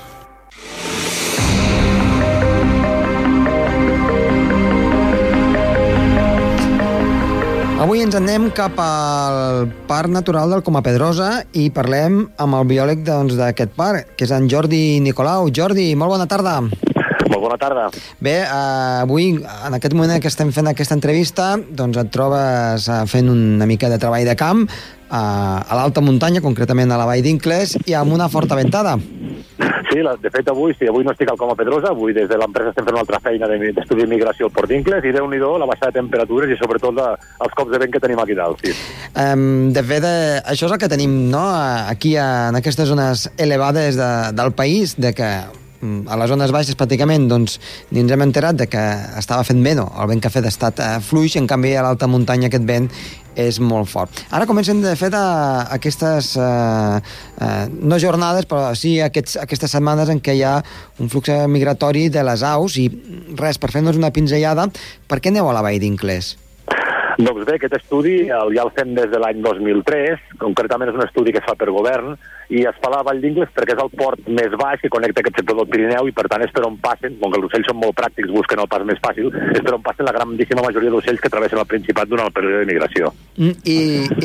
Avui 7.88 8.02
ens 8.04 8.18
anem 8.20 8.50
cap 8.52 8.76
al 8.84 9.70
Parc 9.88 10.12
Natural 10.12 10.52
del 10.52 10.60
Coma 10.60 10.82
Pedrosa 10.84 11.46
i 11.56 11.70
parlem 11.72 12.18
amb 12.44 12.58
el 12.58 12.66
biòleg 12.68 13.06
doncs, 13.08 13.38
d'aquest 13.40 13.72
doncs, 13.72 13.78
parc, 13.80 14.10
que 14.20 14.28
és 14.28 14.34
en 14.36 14.50
Jordi 14.52 15.00
Nicolau. 15.06 15.48
Jordi, 15.56 15.86
molt 15.96 16.12
bona 16.12 16.26
tarda. 16.28 16.58
Molt 16.68 17.40
bona 17.46 17.56
tarda. 17.56 17.86
Bé, 18.20 18.42
uh, 18.44 19.06
avui, 19.06 19.30
en 19.40 19.80
aquest 19.80 19.96
moment 19.96 20.20
que 20.20 20.28
estem 20.28 20.52
fent 20.52 20.68
aquesta 20.68 21.00
entrevista, 21.00 21.54
doncs 21.80 22.04
et 22.04 22.12
trobes 22.12 22.92
uh, 22.92 23.06
fent 23.08 23.32
una 23.32 23.72
mica 23.72 23.88
de 23.88 24.04
treball 24.04 24.28
de 24.28 24.36
camp 24.36 24.68
uh, 24.68 25.16
a 25.16 25.80
l'alta 25.80 26.04
muntanya, 26.04 26.44
concretament 26.44 26.92
a 26.92 27.00
la 27.00 27.08
Vall 27.08 27.24
d'Incles, 27.24 27.78
i 27.88 27.96
amb 27.96 28.20
una 28.20 28.28
forta 28.28 28.60
ventada. 28.60 29.00
Sí, 29.88 30.02
de 30.04 30.32
fet 30.34 30.50
avui, 30.52 30.74
sí, 30.76 30.88
avui 30.92 31.06
no 31.06 31.14
estic 31.14 31.30
al 31.32 31.38
Coma 31.40 31.56
Pedrosa, 31.56 31.94
avui 31.94 32.14
des 32.16 32.28
de 32.28 32.38
l'empresa 32.40 32.74
estem 32.74 32.88
fent 32.88 32.98
una 32.98 33.04
altra 33.06 33.22
feina 33.24 33.48
d'estudi 33.48 34.04
d'immigració 34.04 34.50
al 34.50 34.56
Port 34.56 34.68
d'Incles 34.72 35.06
i 35.08 35.14
déu 35.16 35.30
nhi 35.32 35.40
la 35.40 35.70
baixada 35.70 35.94
de 35.94 36.00
temperatures 36.02 36.52
i 36.52 36.58
sobretot 36.60 36.96
la, 36.98 37.14
els 37.46 37.54
cops 37.56 37.72
de 37.72 37.80
vent 37.80 37.94
que 37.94 38.02
tenim 38.04 38.20
aquí 38.20 38.36
dalt, 38.36 38.60
sí. 38.64 38.74
Um, 39.16 39.72
de 39.74 39.84
fet, 39.84 40.04
eh, 40.04 40.42
això 40.44 40.68
és 40.68 40.76
el 40.76 40.82
que 40.82 40.92
tenim 40.92 41.16
no? 41.32 41.46
aquí 41.94 42.18
en 42.20 42.60
aquestes 42.60 42.90
zones 42.90 43.30
elevades 43.38 43.96
de, 43.96 44.12
del 44.36 44.52
país, 44.52 44.98
de 45.00 45.14
que 45.16 45.32
a 45.82 46.18
les 46.18 46.32
zones 46.32 46.52
baixes 46.54 46.78
pràcticament 46.78 47.28
doncs, 47.30 47.60
ni 47.92 48.02
ens 48.02 48.12
hem 48.12 48.26
enterat 48.26 48.58
de 48.58 48.68
que 48.72 48.84
estava 49.20 49.46
fent 49.48 49.62
vent 49.64 49.84
el 49.84 50.10
vent 50.10 50.22
que 50.22 50.30
ha 50.30 50.34
fet 50.34 50.48
ha 50.48 50.54
estat 50.54 50.82
eh, 50.82 50.92
fluix, 51.06 51.36
en 51.38 51.48
canvi 51.50 51.76
a 51.78 51.86
l'alta 51.86 52.10
muntanya 52.10 52.50
aquest 52.50 52.66
vent 52.66 52.90
és 53.38 53.60
molt 53.62 53.86
fort. 53.86 54.24
Ara 54.34 54.48
comencen, 54.50 54.82
de 54.82 54.96
fet, 54.98 55.14
a, 55.14 55.68
aquestes, 55.76 56.32
eh, 56.42 56.98
eh, 57.46 57.68
no 57.70 58.00
jornades, 58.02 58.50
però 58.50 58.72
sí 58.74 58.96
aquests, 59.06 59.38
aquestes 59.44 59.78
setmanes 59.78 60.10
en 60.10 60.24
què 60.26 60.34
hi 60.40 60.42
ha 60.42 60.56
un 60.98 61.14
flux 61.14 61.30
migratori 61.46 62.08
de 62.10 62.26
les 62.26 62.42
aus 62.42 62.80
i 62.82 62.90
res, 63.38 63.62
per 63.62 63.70
fer-nos 63.76 64.02
una 64.02 64.10
pinzellada, 64.16 64.66
per 65.08 65.22
què 65.22 65.30
aneu 65.30 65.52
a 65.52 65.56
la 65.60 65.66
vall 65.66 65.78
d'Inclés? 65.84 66.34
Doncs 67.18 67.46
bé, 67.48 67.56
aquest 67.58 67.74
estudi 67.80 68.18
el, 68.30 68.52
ja 68.54 68.64
el 68.68 68.74
fem 68.78 68.94
des 68.98 69.10
de 69.10 69.22
l'any 69.22 69.42
2003, 69.42 70.36
concretament 70.44 70.92
és 70.92 70.98
un 71.00 71.06
estudi 71.06 71.34
que 71.34 71.42
es 71.42 71.48
fa 71.48 71.56
per 71.58 71.72
govern, 71.74 72.14
i 72.50 72.62
es 72.70 72.78
fa 72.80 72.88
a 72.92 72.94
la 72.94 73.02
Vall 73.04 73.20
d'Ingles 73.24 73.50
perquè 73.56 73.76
és 73.76 73.82
el 73.84 73.90
port 74.00 74.28
més 74.32 74.54
baix 74.60 74.80
que 74.84 74.92
connecta 74.92 75.24
aquest 75.24 75.42
sector 75.42 75.58
del 75.60 75.68
Pirineu 75.72 76.08
i 76.08 76.14
per 76.16 76.28
tant 76.32 76.46
és 76.46 76.54
per 76.56 76.64
on 76.68 76.78
passen, 76.84 77.18
com 77.20 77.34
que 77.34 77.42
els 77.42 77.50
ocells 77.50 77.68
són 77.72 77.80
molt 77.82 77.98
pràctics, 77.98 78.32
busquen 78.32 78.62
el 78.64 78.70
pas 78.72 78.86
més 78.88 79.02
fàcil, 79.04 79.32
és 79.52 79.66
per 79.66 79.74
on 79.76 79.84
passen 79.84 80.08
la 80.08 80.16
grandíssima 80.16 80.64
majoria 80.64 80.94
d'ocells 80.94 81.24
que 81.24 81.34
travessen 81.34 81.60
el 81.60 81.68
Principat 81.68 82.08
durant 82.08 82.30
el 82.30 82.36
període 82.36 82.62
de 82.62 82.70
migració. 82.70 83.12
Mm, 83.36 83.58
I, 83.68 83.78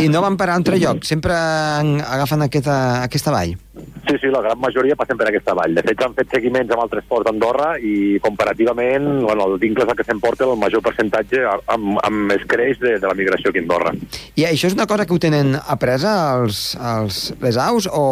I 0.05 0.09
no 0.13 0.23
van 0.23 0.39
per 0.39 0.53
altre 0.53 0.79
lloc, 0.79 1.03
sempre 1.09 1.35
agafen 1.35 2.47
aquesta, 2.47 2.77
aquesta 3.09 3.35
vall? 3.35 3.57
Sí, 3.73 4.15
sí, 4.21 4.31
la 4.31 4.43
gran 4.45 4.61
majoria 4.61 4.97
passen 4.99 5.19
per 5.19 5.27
aquesta 5.31 5.55
vall. 5.57 5.75
De 5.75 5.83
fet, 5.87 6.01
han 6.05 6.15
fet 6.15 6.31
seguiments 6.35 6.71
amb 6.75 6.85
altres 6.85 7.07
ports 7.09 7.27
d'Andorra 7.27 7.73
i 7.81 8.21
comparativament, 8.23 9.09
bueno, 9.25 9.49
el 9.49 9.59
d'Ingles 9.63 9.91
el 9.91 9.99
que 9.99 10.07
s'emporta 10.07 10.47
el 10.47 10.59
major 10.61 10.83
percentatge 10.85 11.43
amb, 11.49 11.97
amb 12.05 12.35
escreix 12.37 12.82
de, 12.83 12.97
de 13.01 13.07
la 13.09 13.15
migració 13.19 13.51
aquí 13.53 13.63
a 13.63 13.67
Andorra. 13.67 13.95
I 14.37 14.49
això 14.51 14.71
és 14.71 14.77
una 14.77 14.89
cosa 14.91 15.07
que 15.07 15.15
ho 15.15 15.21
tenen 15.23 15.55
apresa 15.61 16.17
els, 16.39 16.65
els, 16.77 17.23
les 17.43 17.61
aus 17.61 17.89
o, 17.91 18.07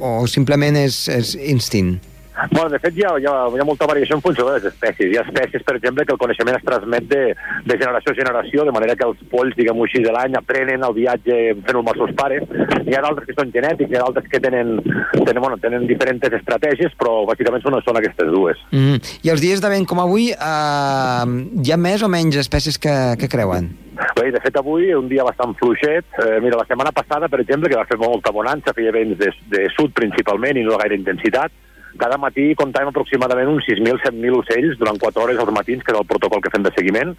o 0.00 0.12
simplement 0.30 0.78
és, 0.80 1.06
és 1.12 1.34
instint? 1.56 1.96
Bueno, 2.50 2.68
de 2.68 2.78
fet, 2.78 2.96
hi 2.98 3.04
ha, 3.06 3.14
hi, 3.18 3.24
ha, 3.24 3.34
hi 3.48 3.60
ha 3.62 3.64
molta 3.64 3.86
variació 3.88 4.16
en 4.18 4.22
funció 4.24 4.44
de 4.48 4.58
les 4.58 4.66
espècies. 4.68 5.08
Hi 5.08 5.16
ha 5.16 5.24
espècies, 5.24 5.62
per 5.64 5.76
exemple, 5.78 6.04
que 6.04 6.12
el 6.12 6.20
coneixement 6.20 6.58
es 6.58 6.66
transmet 6.66 7.06
de, 7.08 7.22
de 7.64 7.78
generació 7.80 8.12
a 8.12 8.18
generació, 8.18 8.66
de 8.68 8.74
manera 8.76 8.96
que 8.98 9.06
els 9.08 9.22
polls, 9.32 9.56
diguem-ho 9.56 9.86
així, 9.86 10.02
de 10.04 10.12
l'any 10.12 10.36
aprenen 10.36 10.84
el 10.84 10.96
viatge 10.98 11.38
fent-ho 11.64 11.80
amb 11.80 11.92
els 11.94 12.02
seus 12.02 12.12
pares. 12.18 12.44
Hi 12.84 12.96
ha 12.96 13.02
d'altres 13.06 13.30
que 13.30 13.38
són 13.38 13.54
genètics, 13.54 13.90
hi 13.90 13.96
ha 13.96 14.04
d'altres 14.04 14.28
que 14.32 14.42
tenen, 14.44 14.76
tenen, 15.16 15.40
bueno, 15.40 15.56
tenen 15.62 15.88
diferents 15.88 16.28
estratègies, 16.40 16.92
però 17.00 17.22
bàsicament 17.30 17.64
són, 17.64 17.80
són 17.86 18.02
aquestes 18.02 18.30
dues. 18.32 18.60
Mm. 18.70 19.00
I 19.24 19.32
els 19.32 19.44
dies 19.44 19.64
de 19.64 19.72
vent 19.72 19.88
com 19.88 20.04
avui, 20.04 20.30
eh, 20.36 21.26
hi 21.64 21.72
ha 21.72 21.80
més 21.80 22.04
o 22.04 22.12
menys 22.12 22.36
espècies 22.44 22.76
que, 22.76 22.96
que 23.20 23.32
creuen? 23.32 23.72
Bé, 24.16 24.28
de 24.32 24.40
fet, 24.44 24.56
avui 24.60 24.90
un 24.92 25.08
dia 25.08 25.24
bastant 25.24 25.54
fluixet. 25.56 26.04
Eh, 26.20 26.36
mira, 26.44 26.58
la 26.60 26.68
setmana 26.68 26.92
passada, 26.92 27.30
per 27.32 27.40
exemple, 27.40 27.70
que 27.72 27.78
va 27.78 27.88
fer 27.88 27.96
molta 28.00 28.32
bonança, 28.32 28.76
feia 28.76 28.92
vents 28.92 29.16
de, 29.20 29.32
de 29.52 29.68
sud 29.72 29.96
principalment 29.96 30.60
i 30.60 30.64
no 30.66 30.74
de 30.74 30.82
gaire 30.82 30.98
intensitat, 31.00 31.52
cada 32.00 32.18
matí 32.20 32.50
comptàvem 32.58 32.92
aproximadament 32.92 33.50
uns 33.52 33.66
6.000-7.000 33.68 34.40
ocells 34.40 34.78
durant 34.80 35.00
4 35.02 35.24
hores 35.24 35.40
als 35.42 35.52
matins, 35.54 35.84
que 35.84 35.94
és 35.94 35.98
el 35.98 36.08
protocol 36.08 36.42
que 36.44 36.52
fem 36.54 36.64
de 36.66 36.72
seguiment, 36.76 37.14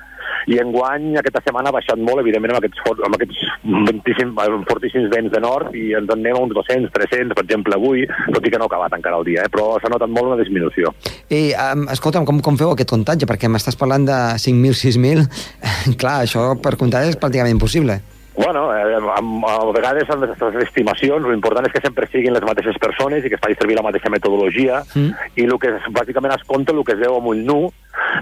i 0.47 0.59
enguany 0.61 1.17
aquesta 1.19 1.41
setmana 1.43 1.71
ha 1.71 1.75
baixat 1.75 1.99
molt, 1.99 2.21
evidentment, 2.23 2.55
amb 2.55 2.61
aquests, 2.61 2.83
amb 3.07 3.17
aquests 3.17 3.41
25, 3.65 4.61
fortíssims 4.69 5.09
vents 5.13 5.33
de 5.33 5.41
nord, 5.43 5.75
i 5.75 5.91
ens 5.97 6.09
en 6.13 6.21
anem 6.21 6.39
a 6.39 6.43
uns 6.47 6.55
200, 6.55 6.91
300, 6.93 7.35
per 7.37 7.45
exemple, 7.45 7.75
avui, 7.77 8.05
tot 8.33 8.45
i 8.45 8.53
que 8.53 8.59
no 8.59 8.67
ha 8.67 8.71
acabat 8.71 8.97
encara 8.97 9.21
el 9.21 9.27
dia, 9.27 9.45
eh? 9.45 9.53
però 9.53 9.73
s'ha 9.81 9.91
notat 9.93 10.11
molt 10.11 10.31
una 10.31 10.41
disminució. 10.41 10.93
I, 11.29 11.53
um, 11.53 11.87
escolta'm, 11.93 12.27
com, 12.27 12.41
com 12.43 12.59
feu 12.59 12.73
aquest 12.73 12.93
comptatge? 12.93 13.29
Perquè 13.29 13.51
m'estàs 13.51 13.79
parlant 13.79 14.07
de 14.07 14.19
5.000, 14.43 14.77
6.000, 14.83 15.27
clar, 16.01 16.21
això 16.25 16.53
per 16.61 16.77
comptar 16.79 17.05
és 17.07 17.19
pràcticament 17.19 17.57
impossible. 17.57 18.01
Bueno, 18.37 18.69
eh, 18.75 18.95
a, 18.95 19.17
a 19.17 19.71
vegades 19.73 20.09
amb 20.13 20.27
les 20.27 20.61
estimacions, 20.67 21.25
l'important 21.25 21.65
és 21.65 21.73
que 21.73 21.81
sempre 21.81 22.05
siguin 22.11 22.35
les 22.37 22.45
mateixes 22.45 22.77
persones 22.77 23.25
i 23.25 23.31
que 23.31 23.39
es 23.39 23.41
faci 23.41 23.57
servir 23.57 23.79
la 23.79 23.85
mateixa 23.87 24.13
metodologia 24.13 24.83
mm. 24.93 25.33
i 25.41 25.47
el 25.47 25.57
que 25.57 25.73
es, 25.73 25.89
bàsicament 25.89 26.35
es 26.37 26.45
compta 26.45 26.75
el 26.75 26.85
que 26.85 26.93
es 26.93 27.01
veu 27.01 27.17
amb 27.17 27.33
ull 27.33 27.41
nu 27.49 27.59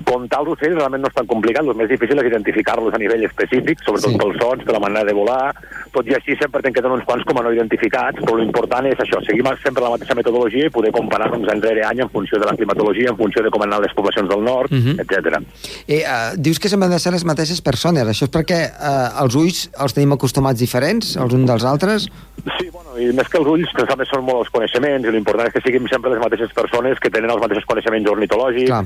Comptar 0.06 0.42
els 0.42 0.52
ocells 0.56 0.76
realment 0.76 1.04
no 1.04 1.10
és 1.10 1.16
tan 1.16 1.28
complicat, 1.30 1.64
el 1.64 1.78
més 1.78 1.90
difícil 1.90 2.20
és 2.20 2.28
identificar-los 2.28 2.96
a 2.96 3.00
nivell 3.00 3.24
específic, 3.28 3.82
sobretot 3.86 4.12
sí. 4.12 4.20
pels 4.20 4.40
sons, 4.42 4.64
per 4.68 4.76
la 4.76 4.82
manera 4.84 5.06
de 5.08 5.16
volar, 5.16 5.54
tot 5.94 6.08
i 6.10 6.16
així 6.18 6.36
sempre 6.40 6.62
te'n 6.64 6.76
queden 6.76 6.96
uns 6.98 7.06
quants 7.08 7.24
com 7.28 7.40
a 7.40 7.46
no 7.46 7.54
identificats, 7.56 8.20
però 8.24 8.36
l'important 8.40 8.90
és 8.90 9.00
això, 9.00 9.22
seguir 9.24 9.46
sempre 9.64 9.86
la 9.86 9.94
mateixa 9.94 10.18
metodologia 10.18 10.68
i 10.68 10.74
poder 10.74 10.92
comparar-nos 10.96 11.48
any 11.52 11.62
rere 11.64 11.86
any 11.88 12.02
en 12.04 12.12
funció 12.12 12.40
de 12.42 12.50
la 12.50 12.56
climatologia, 12.58 13.12
en 13.14 13.20
funció 13.20 13.44
de 13.46 13.52
com 13.54 13.64
han 13.64 13.76
les 13.82 13.96
poblacions 13.96 14.30
del 14.30 14.44
nord, 14.44 14.72
uh 14.72 14.78
-huh. 14.78 15.00
etc. 15.00 15.40
I, 15.88 16.02
uh, 16.02 16.36
dius 16.38 16.60
que 16.60 16.70
sempre 16.70 16.86
han 16.86 16.92
de 16.92 17.00
ser 17.00 17.14
les 17.14 17.26
mateixes 17.26 17.62
persones, 17.62 18.04
això 18.04 18.26
és 18.26 18.32
perquè 18.32 18.62
uh, 18.74 19.24
els 19.24 19.36
ulls 19.36 19.70
els 19.80 19.94
tenim 20.06 20.16
acostumats 20.16 20.62
diferents, 20.62 21.16
els 21.18 21.34
uns 21.34 21.50
dels 21.50 21.66
altres? 21.66 22.06
Sí, 22.46 22.70
bueno, 22.70 22.94
i 23.02 23.10
més 23.18 23.28
que 23.32 23.42
els 23.42 23.50
ulls, 23.50 23.74
que 23.74 23.88
també 23.90 24.06
són 24.06 24.24
molt 24.28 24.46
els 24.46 24.54
coneixements, 24.54 25.08
i 25.08 25.14
l'important 25.16 25.50
és 25.50 25.56
que 25.58 25.64
siguin 25.66 25.90
sempre 25.90 26.14
les 26.14 26.22
mateixes 26.22 26.54
persones 26.54 27.02
que 27.02 27.10
tenen 27.10 27.34
els 27.34 27.42
mateixos 27.42 27.66
coneixements 27.66 28.14
ornitològics, 28.14 28.70
Clar 28.70 28.86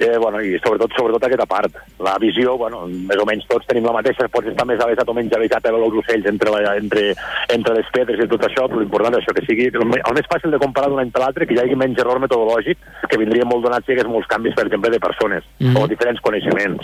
eh, 0.00 0.16
bueno, 0.18 0.40
i 0.40 0.58
sobretot, 0.64 0.92
sobretot 0.96 1.26
aquesta 1.26 1.46
part. 1.46 1.76
La 2.00 2.16
visió, 2.20 2.56
bueno, 2.58 2.86
més 2.88 3.20
o 3.20 3.26
menys 3.28 3.46
tots 3.50 3.68
tenim 3.68 3.86
la 3.86 3.94
mateixa, 3.96 4.28
pots 4.32 4.48
estar 4.50 4.66
més 4.68 4.80
avesat 4.80 5.08
o 5.08 5.14
menys 5.16 5.36
avesat 5.36 5.66
a 5.66 5.72
veure 5.74 5.90
els 5.90 6.00
ocells 6.02 6.26
entre, 6.30 6.52
la, 6.54 6.74
entre, 6.80 7.04
entre 7.52 7.76
les 7.76 7.92
pedres 7.94 8.24
i 8.24 8.28
tot 8.30 8.46
això, 8.48 8.66
però 8.66 8.80
l'important 8.80 9.18
és 9.18 9.22
això, 9.22 9.36
que 9.36 9.46
sigui 9.46 9.68
el, 9.70 9.86
el 10.00 10.16
més 10.16 10.30
fàcil 10.32 10.54
de 10.54 10.62
comparar 10.62 10.90
d'un 10.90 11.02
any 11.04 11.12
per 11.14 11.24
l'altre, 11.24 11.46
que 11.46 11.56
hi 11.56 11.62
hagi 11.62 11.78
menys 11.78 12.00
error 12.00 12.22
metodològic, 12.22 12.82
que 13.06 13.20
vindria 13.20 13.48
molt 13.48 13.66
donat 13.66 13.84
si 13.84 13.92
hi 13.92 13.98
hagués 13.98 14.10
molts 14.10 14.30
canvis, 14.32 14.56
per 14.56 14.66
exemple, 14.66 14.90
de 14.90 15.00
persones 15.00 15.44
mm 15.58 15.66
-hmm. 15.66 15.82
o 15.84 15.88
diferents 15.88 16.20
coneixements. 16.20 16.82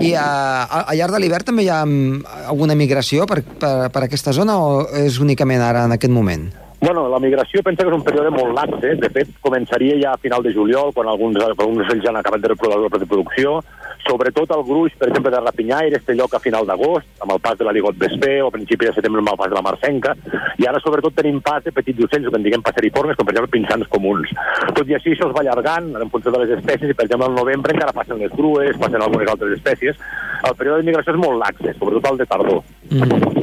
I 0.00 0.14
a, 0.14 0.64
a, 0.64 0.94
llarg 0.94 1.12
de 1.12 1.20
l'hivern 1.20 1.44
també 1.44 1.62
hi 1.62 1.70
ha 1.70 1.84
mm, 1.84 2.24
alguna 2.48 2.74
migració 2.74 3.26
per, 3.26 3.42
per, 3.42 3.90
per 3.92 4.02
aquesta 4.04 4.32
zona 4.32 4.58
o 4.58 4.86
és 5.06 5.20
únicament 5.20 5.60
ara 5.60 5.84
en 5.84 5.92
aquest 5.92 6.12
moment? 6.12 6.65
Bueno, 6.80 7.08
la 7.08 7.18
migració 7.18 7.62
pensa 7.64 7.82
que 7.82 7.90
és 7.90 7.96
un 7.96 8.04
període 8.04 8.30
molt 8.34 8.52
laxe. 8.56 8.94
De 9.00 9.10
fet, 9.12 9.30
començaria 9.44 9.96
ja 10.02 10.12
a 10.12 10.20
final 10.20 10.44
de 10.44 10.52
juliol, 10.52 10.92
quan 10.94 11.08
alguns, 11.08 11.40
alguns 11.40 11.86
ocells 11.86 12.04
ja 12.04 12.12
han 12.12 12.20
acabat 12.20 12.44
de 12.44 12.52
reproducció. 12.52 13.60
Sobretot 14.06 14.52
el 14.54 14.62
gruix, 14.66 14.94
per 14.98 15.08
exemple, 15.08 15.32
de 15.34 15.40
Rapinyaires 15.40 16.04
té 16.06 16.14
lloc 16.14 16.34
a 16.36 16.40
final 16.42 16.66
d'agost, 16.68 17.08
amb 17.24 17.32
el 17.34 17.40
pas 17.42 17.58
de 17.58 17.66
la 17.66 17.74
Ligot 17.74 17.98
Vesper, 17.98 18.36
o 18.44 18.50
a 18.50 18.54
principi 18.54 18.86
de 18.86 18.94
setembre 18.94 19.22
amb 19.22 19.32
el 19.32 19.38
pas 19.40 19.50
de 19.50 19.58
la 19.58 19.64
Marcenca. 19.66 20.14
I 20.62 20.68
ara, 20.70 20.80
sobretot, 20.84 21.16
tenim 21.16 21.40
pas 21.44 21.64
de 21.64 21.74
petits 21.74 22.06
ocells, 22.06 22.30
que 22.30 22.38
en 22.38 22.46
diguem 22.46 22.62
passeriformes, 22.64 23.18
com 23.18 23.26
per 23.26 23.34
exemple 23.34 23.52
pinsans 23.56 23.90
comuns. 23.90 24.30
Tot 24.78 24.86
i 24.86 24.96
així, 24.98 25.16
això 25.16 25.30
es 25.30 25.36
va 25.36 25.42
allargant 25.42 25.92
en 25.98 26.12
funció 26.12 26.34
de 26.34 26.44
les 26.44 26.54
espècies, 26.58 26.92
i 26.92 26.96
per 26.96 27.08
exemple, 27.08 27.30
al 27.30 27.38
novembre 27.38 27.74
encara 27.74 27.96
passen 27.96 28.22
les 28.22 28.32
grues, 28.36 28.78
passen 28.78 29.02
algunes 29.02 29.32
altres 29.34 29.58
espècies. 29.58 29.98
El 30.46 30.54
període 30.54 30.82
de 30.82 30.90
migració 30.90 31.16
és 31.16 31.22
molt 31.22 31.40
laxe, 31.42 31.74
sobretot 31.78 32.12
el 32.12 32.20
de 32.22 32.30
tardor. 32.30 32.62
Mm. 32.90 33.36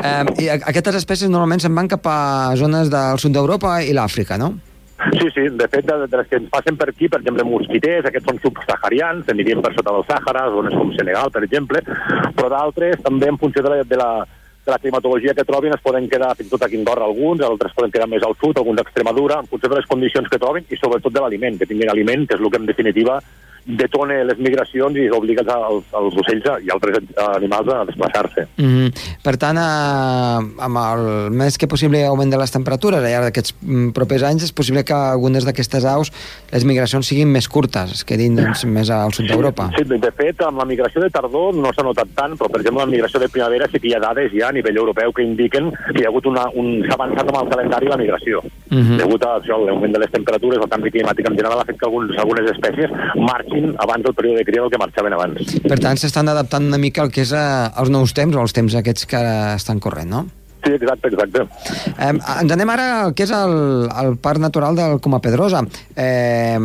Eh, 0.00 0.24
I 0.44 0.50
aquestes 0.56 1.00
espècies 1.00 1.32
normalment 1.32 1.62
se'n 1.62 1.76
van 1.76 1.88
cap 1.88 2.04
a 2.08 2.18
zones 2.60 2.92
del 2.92 3.20
sud 3.22 3.32
d'Europa 3.36 3.78
i 3.84 3.96
l'Àfrica, 3.96 4.36
no? 4.40 4.54
Sí, 5.00 5.30
sí, 5.34 5.48
de 5.48 5.68
fet, 5.68 5.86
de, 5.88 6.06
de 6.06 6.18
les 6.20 6.28
que 6.28 6.36
ens 6.36 6.50
passen 6.52 6.76
per 6.76 6.90
aquí, 6.90 7.08
per 7.08 7.22
exemple, 7.22 7.46
mosquiters, 7.48 8.04
aquests 8.08 8.28
són 8.28 8.40
subsaharians, 8.42 9.30
anirien 9.32 9.62
per 9.64 9.72
sota 9.72 9.94
del 9.96 10.04
Sàhara, 10.08 10.44
zones 10.52 10.76
com 10.76 10.92
Senegal, 10.96 11.32
per 11.32 11.42
exemple, 11.46 11.80
però 12.36 12.50
d'altres 12.52 13.00
també 13.06 13.30
en 13.32 13.40
funció 13.40 13.64
de 13.64 13.72
la, 13.72 13.80
de 13.88 14.00
la, 14.00 14.10
de 14.66 14.74
la 14.74 14.78
climatologia 14.82 15.34
que 15.34 15.46
trobin 15.48 15.72
es 15.72 15.82
poden 15.82 16.08
quedar 16.12 16.34
fins 16.36 16.50
i 16.50 16.52
tot 16.52 16.66
aquí 16.66 16.76
a 16.76 16.82
Andorra 16.82 17.08
alguns, 17.08 17.40
altres 17.46 17.72
poden 17.76 17.94
quedar 17.94 18.10
més 18.12 18.26
al 18.26 18.36
sud, 18.42 18.60
alguns 18.60 18.82
a 18.82 18.84
Extremadura, 18.84 19.40
en 19.40 19.48
funció 19.48 19.72
de 19.72 19.80
les 19.80 19.88
condicions 19.88 20.28
que 20.28 20.40
trobin 20.42 20.68
i 20.68 20.76
sobretot 20.76 21.16
de 21.16 21.24
l'aliment, 21.24 21.56
que 21.58 21.70
tinguin 21.70 21.92
aliment, 21.92 22.28
que 22.28 22.36
és 22.36 22.44
el 22.44 22.52
que 22.52 22.60
en 22.60 22.68
definitiva 22.68 23.16
detone 23.64 24.24
les 24.24 24.38
migracions 24.38 24.96
i 24.96 25.08
obliga 25.10 25.44
els, 25.44 25.84
els 25.96 26.16
ocells 26.22 26.48
i 26.64 26.70
altres 26.72 27.00
animals 27.16 27.68
a 27.68 27.84
desplaçar-se. 27.84 28.46
Mm 28.56 28.70
-hmm. 28.70 28.92
Per 29.22 29.36
tant, 29.36 29.56
eh, 29.56 30.64
amb 30.66 30.76
el 30.76 31.30
més 31.30 31.58
que 31.58 31.66
possible 31.66 32.04
augment 32.06 32.30
de 32.30 32.38
les 32.38 32.50
temperatures 32.50 32.98
al 32.98 33.04
llarg 33.04 33.24
d'aquests 33.24 33.54
mm, 33.60 33.90
propers 33.90 34.22
anys, 34.22 34.44
és 34.44 34.52
possible 34.52 34.84
que 34.84 34.94
algunes 34.94 35.44
d'aquestes 35.44 35.84
aus 35.84 36.12
les 36.52 36.64
migracions 36.64 37.06
siguin 37.06 37.28
més 37.28 37.48
curtes, 37.48 37.92
es 37.92 38.04
quedin 38.04 38.36
doncs, 38.36 38.64
més 38.64 38.90
al 38.90 39.12
sud 39.12 39.26
d'Europa. 39.26 39.70
Sí, 39.76 39.84
de 39.84 40.12
fet, 40.12 40.40
amb 40.42 40.58
la 40.58 40.64
migració 40.64 41.00
de 41.00 41.10
tardor 41.10 41.54
no 41.54 41.72
s'ha 41.72 41.82
notat 41.82 42.08
tant, 42.14 42.36
però 42.38 42.48
per 42.50 42.60
exemple, 42.60 42.84
la 42.84 42.90
migració 42.90 43.20
de 43.20 43.28
primavera 43.28 43.68
sí 43.68 43.78
que 43.78 43.88
hi 43.88 43.94
ha 43.94 44.00
dades 44.00 44.32
ja 44.32 44.48
a 44.48 44.52
nivell 44.52 44.76
europeu 44.76 45.12
que 45.12 45.22
indiquen 45.22 45.70
que 45.70 46.00
hi 46.00 46.04
ha 46.04 46.08
hagut 46.08 46.26
una, 46.26 46.48
un... 46.54 46.82
s'ha 46.86 46.94
avançat 46.94 47.28
amb 47.28 47.42
el 47.42 47.50
calendari 47.50 47.86
la 47.88 47.96
migració. 47.96 48.42
Mm 48.70 48.82
-hmm. 48.82 48.96
Degut 48.96 49.24
a 49.24 49.38
això, 49.40 49.58
l'augment 49.64 49.92
de 49.92 49.98
les 49.98 50.10
temperatures, 50.10 50.62
el 50.62 50.68
canvi 50.68 50.90
climàtic 50.90 51.26
en 51.26 51.36
general 51.36 51.60
ha 51.60 51.64
fet 51.64 51.78
que 51.78 51.86
alguns, 51.86 52.16
algunes 52.18 52.50
espècies 52.50 52.90
marxin 53.16 53.49
marxin 53.50 53.76
abans 53.78 54.04
del 54.04 54.14
període 54.14 54.38
de 54.38 54.44
cria 54.44 54.62
del 54.62 54.70
que 54.70 54.78
marxaven 54.78 55.12
abans. 55.12 55.56
Per 55.62 55.78
tant, 55.78 55.98
s'estan 55.98 56.28
adaptant 56.28 56.66
una 56.66 56.78
mica 56.78 57.02
al 57.02 57.10
que 57.10 57.22
és 57.22 57.32
eh, 57.32 57.80
els 57.80 57.90
nous 57.90 58.12
temps 58.12 58.36
o 58.36 58.40
els 58.40 58.52
temps 58.52 58.74
aquests 58.74 59.06
que 59.06 59.16
ara 59.16 59.54
estan 59.56 59.80
corrent, 59.80 60.10
no? 60.10 60.26
Sí, 60.64 60.74
exacte, 60.76 61.08
exacte. 61.08 61.46
Eh, 61.96 62.12
ens 62.12 62.52
anem 62.52 62.70
ara 62.70 62.88
al 63.06 63.14
que 63.14 63.24
és 63.24 63.32
el, 63.32 63.88
el 63.88 64.16
Parc 64.20 64.40
Natural 64.40 64.76
del 64.76 65.00
Coma 65.00 65.20
Pedrosa. 65.20 65.64
Eh, 65.96 66.58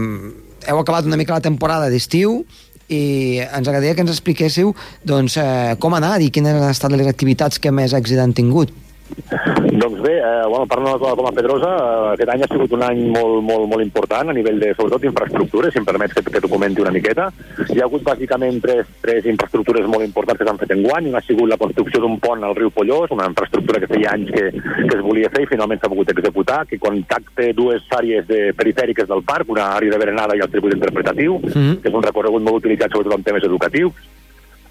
heu 0.66 0.80
acabat 0.80 1.06
una 1.06 1.18
mica 1.18 1.36
la 1.36 1.44
temporada 1.44 1.90
d'estiu 1.90 2.44
i 2.86 3.42
ens 3.42 3.68
agradaria 3.68 3.96
que 3.96 4.04
ens 4.06 4.14
expliquéssiu 4.14 4.76
doncs, 5.04 5.38
eh, 5.42 5.76
com 5.80 5.96
ha 5.96 6.02
anat 6.04 6.26
i 6.26 6.32
quines 6.34 6.54
han 6.54 6.70
estat 6.70 6.94
les 6.94 7.08
activitats 7.08 7.60
que 7.60 7.74
més 7.74 7.96
èxit 7.98 8.22
han 8.22 8.36
tingut. 8.36 8.74
Doncs 9.06 10.02
bé, 10.02 10.18
eh, 10.18 10.46
bueno, 10.48 10.66
parlant 10.66 11.00
de 11.00 11.06
la 11.06 11.16
Coma 11.16 11.32
Pedrosa, 11.32 11.70
eh, 11.70 12.14
aquest 12.14 12.30
any 12.30 12.44
ha 12.44 12.48
sigut 12.50 12.72
un 12.74 12.84
any 12.84 13.02
molt, 13.14 13.42
molt, 13.46 13.68
molt 13.70 13.84
important 13.84 14.30
a 14.30 14.34
nivell 14.34 14.60
de, 14.62 14.72
sobretot, 14.74 15.02
d'infraestructures, 15.02 15.74
si 15.74 15.82
em 15.82 15.86
permets 15.86 16.14
que, 16.14 16.24
que 16.26 16.42
t'ho 16.42 16.50
comenti 16.50 16.82
una 16.82 16.94
miqueta. 16.94 17.28
Hi 17.70 17.82
ha 17.82 17.86
hagut 17.86 18.06
bàsicament 18.06 18.60
tres, 18.64 18.90
tres 19.04 19.30
infraestructures 19.30 19.88
molt 19.92 20.06
importants 20.06 20.42
que 20.42 20.48
s'han 20.50 20.62
fet 20.62 20.74
en 20.76 20.84
guany. 20.86 21.10
Una 21.12 21.22
ha 21.22 21.26
sigut 21.26 21.50
la 21.50 21.60
construcció 21.62 22.02
d'un 22.02 22.20
pont 22.24 22.44
al 22.44 22.58
riu 22.58 22.74
Pollós, 22.74 23.14
una 23.14 23.30
infraestructura 23.30 23.82
que 23.84 23.92
feia 23.94 24.14
anys 24.18 24.34
que, 24.34 24.46
que 24.58 24.98
es 24.98 25.06
volia 25.06 25.32
fer 25.34 25.46
i 25.46 25.50
finalment 25.54 25.82
s'ha 25.82 25.94
pogut 25.94 26.14
executar, 26.16 26.62
que 26.70 26.82
contacta 26.82 27.50
dues 27.54 27.86
àrees 27.94 28.26
de 28.30 28.52
perifèriques 28.58 29.10
del 29.10 29.26
parc, 29.26 29.50
una 29.54 29.72
àrea 29.78 29.94
de 29.94 30.02
berenada 30.02 30.38
i 30.38 30.46
el 30.46 30.54
circuit 30.54 30.78
interpretatiu, 30.78 31.40
mm 31.42 31.50
-hmm. 31.50 31.82
que 31.82 31.90
és 31.90 31.96
un 31.96 32.04
recorregut 32.04 32.42
molt 32.42 32.58
utilitzat 32.64 32.92
sobretot 32.92 33.18
en 33.20 33.24
temes 33.24 33.44
educatius. 33.44 33.94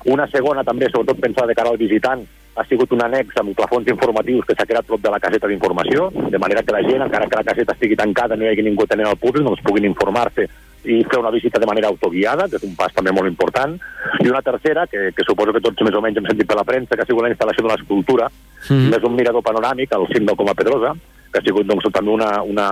Una 0.04 0.26
segona 0.28 0.64
també, 0.64 0.90
sobretot 0.90 1.20
pensada 1.20 1.46
de 1.46 1.54
cara 1.54 1.70
al 1.70 1.78
visitant, 1.78 2.26
ha 2.54 2.64
sigut 2.68 2.92
un 2.94 3.02
annex 3.02 3.40
amb 3.40 3.56
plafons 3.58 3.88
informatius 3.90 4.46
que 4.46 4.54
s'ha 4.54 4.66
creat 4.68 4.87
prop 4.87 5.02
de 5.02 5.11
la 5.11 5.20
caseta 5.23 5.49
d'informació, 5.50 6.11
de 6.14 6.38
manera 6.38 6.62
que 6.62 6.75
la 6.75 6.84
gent, 6.87 7.02
encara 7.02 7.26
que 7.26 7.40
la 7.40 7.49
caseta 7.50 7.75
estigui 7.75 7.99
tancada, 7.99 8.37
no 8.37 8.46
hi 8.46 8.52
hagi 8.52 8.62
ningú 8.66 8.87
tenint 8.87 9.11
al 9.11 9.18
públic, 9.18 9.42
doncs 9.46 9.64
puguin 9.66 9.88
informar-se 9.90 10.46
i 10.84 11.00
fer 11.08 11.18
una 11.18 11.32
visita 11.32 11.58
de 11.58 11.66
manera 11.66 11.88
autoguiada, 11.88 12.46
que 12.49 12.58
és 12.61 12.66
un 12.66 12.75
pas 12.76 12.92
també 12.92 13.12
molt 13.16 13.30
important. 13.30 13.75
I 14.20 14.28
una 14.28 14.42
tercera, 14.44 14.87
que, 14.87 15.11
que 15.16 15.25
suposo 15.26 15.54
que 15.56 15.62
tots 15.64 15.82
més 15.87 15.96
o 15.96 16.02
menys 16.04 16.20
hem 16.20 16.28
sentit 16.28 16.49
per 16.50 16.58
la 16.58 16.66
premsa, 16.68 16.94
que 16.94 17.02
ha 17.02 17.08
sigut 17.08 17.25
la 17.25 17.32
instal·lació 17.32 17.64
d'una 17.64 17.78
escultura, 17.80 18.28
mm. 18.68 18.92
és 18.99 19.08
un 19.08 19.16
mirador 19.16 19.44
panoràmic 19.46 19.94
al 19.96 20.06
cim 20.12 20.28
del 20.28 20.37
Coma 20.37 20.54
Pedrosa, 20.58 20.92
que 21.32 21.40
ha 21.40 21.46
sigut 21.46 21.66
doncs, 21.66 21.88
també 21.90 22.12
una, 22.14 22.30
una, 22.46 22.66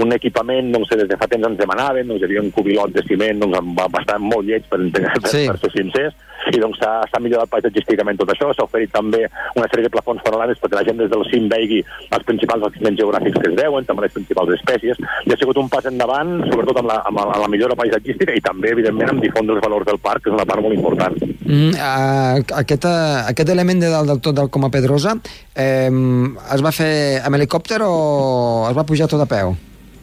un 0.00 0.16
equipament 0.16 0.70
doncs, 0.72 0.94
des 0.96 1.10
de 1.10 1.18
fa 1.20 1.28
temps 1.28 1.50
ens 1.50 1.58
demanaven, 1.58 2.08
doncs, 2.08 2.22
hi 2.22 2.28
havia 2.30 2.44
un 2.44 2.52
cubilot 2.54 2.94
de 2.94 3.04
ciment 3.04 3.42
doncs, 3.42 3.74
bastant 3.92 4.24
molt 4.24 4.48
lleig 4.48 4.70
per, 4.70 4.80
per, 4.94 5.10
sí. 5.28 5.44
per 5.50 5.58
ser 5.60 5.72
sincers, 5.74 6.16
i 6.52 6.60
doncs 6.60 6.80
s'ha 6.80 7.20
millorat 7.22 7.50
paisatgísticament 7.52 8.18
tot 8.20 8.32
això, 8.34 8.50
s'ha 8.52 8.66
oferit 8.66 8.92
també 8.92 9.24
una 9.56 9.68
sèrie 9.70 9.86
de 9.86 9.92
plafons 9.94 10.22
panoràmics 10.26 10.60
perquè 10.62 10.78
la 10.78 10.84
gent 10.88 11.00
des 11.00 11.10
del 11.12 11.24
cim 11.30 11.48
vegi 11.48 11.80
els 11.84 12.26
principals 12.28 12.66
accidents 12.68 13.00
geogràfics 13.00 13.40
que 13.40 13.50
es 13.50 13.56
veuen, 13.60 13.88
també 13.88 14.06
les 14.06 14.16
principals 14.16 14.54
espècies, 14.58 15.00
i 15.24 15.32
ha 15.32 15.40
sigut 15.40 15.60
un 15.60 15.70
pas 15.72 15.86
endavant, 15.90 16.36
sobretot 16.50 16.82
amb 16.82 16.90
la, 16.92 17.00
amb 17.08 17.20
la, 17.20 17.26
amb 17.36 17.44
la 17.46 17.50
millora 17.52 17.78
paisatgística 17.78 18.36
i 18.36 18.44
també, 18.44 18.72
evidentment, 18.76 19.14
amb 19.14 19.24
difondre 19.24 19.56
els 19.56 19.64
valors 19.64 19.88
del 19.88 20.00
parc, 20.04 20.24
que 20.24 20.32
és 20.32 20.38
una 20.38 20.48
part 20.48 20.64
molt 20.64 20.76
important. 20.76 21.18
Mm, 21.44 21.74
uh, 21.76 22.40
aquest, 22.62 22.88
aquest 23.34 23.52
element 23.52 23.84
de 23.84 23.92
dalt 23.92 24.10
del 24.10 24.22
tot 24.24 24.36
del 24.36 24.50
Coma 24.52 24.70
Pedrosa 24.72 25.12
eh, 25.54 25.90
es 26.54 26.64
va 26.64 26.72
fer 26.72 27.20
amb 27.20 27.36
helicòpter 27.36 27.82
o 27.84 27.94
es 28.70 28.76
va 28.76 28.88
pujar 28.88 29.10
tot 29.10 29.22
a 29.24 29.28
peu? 29.28 29.54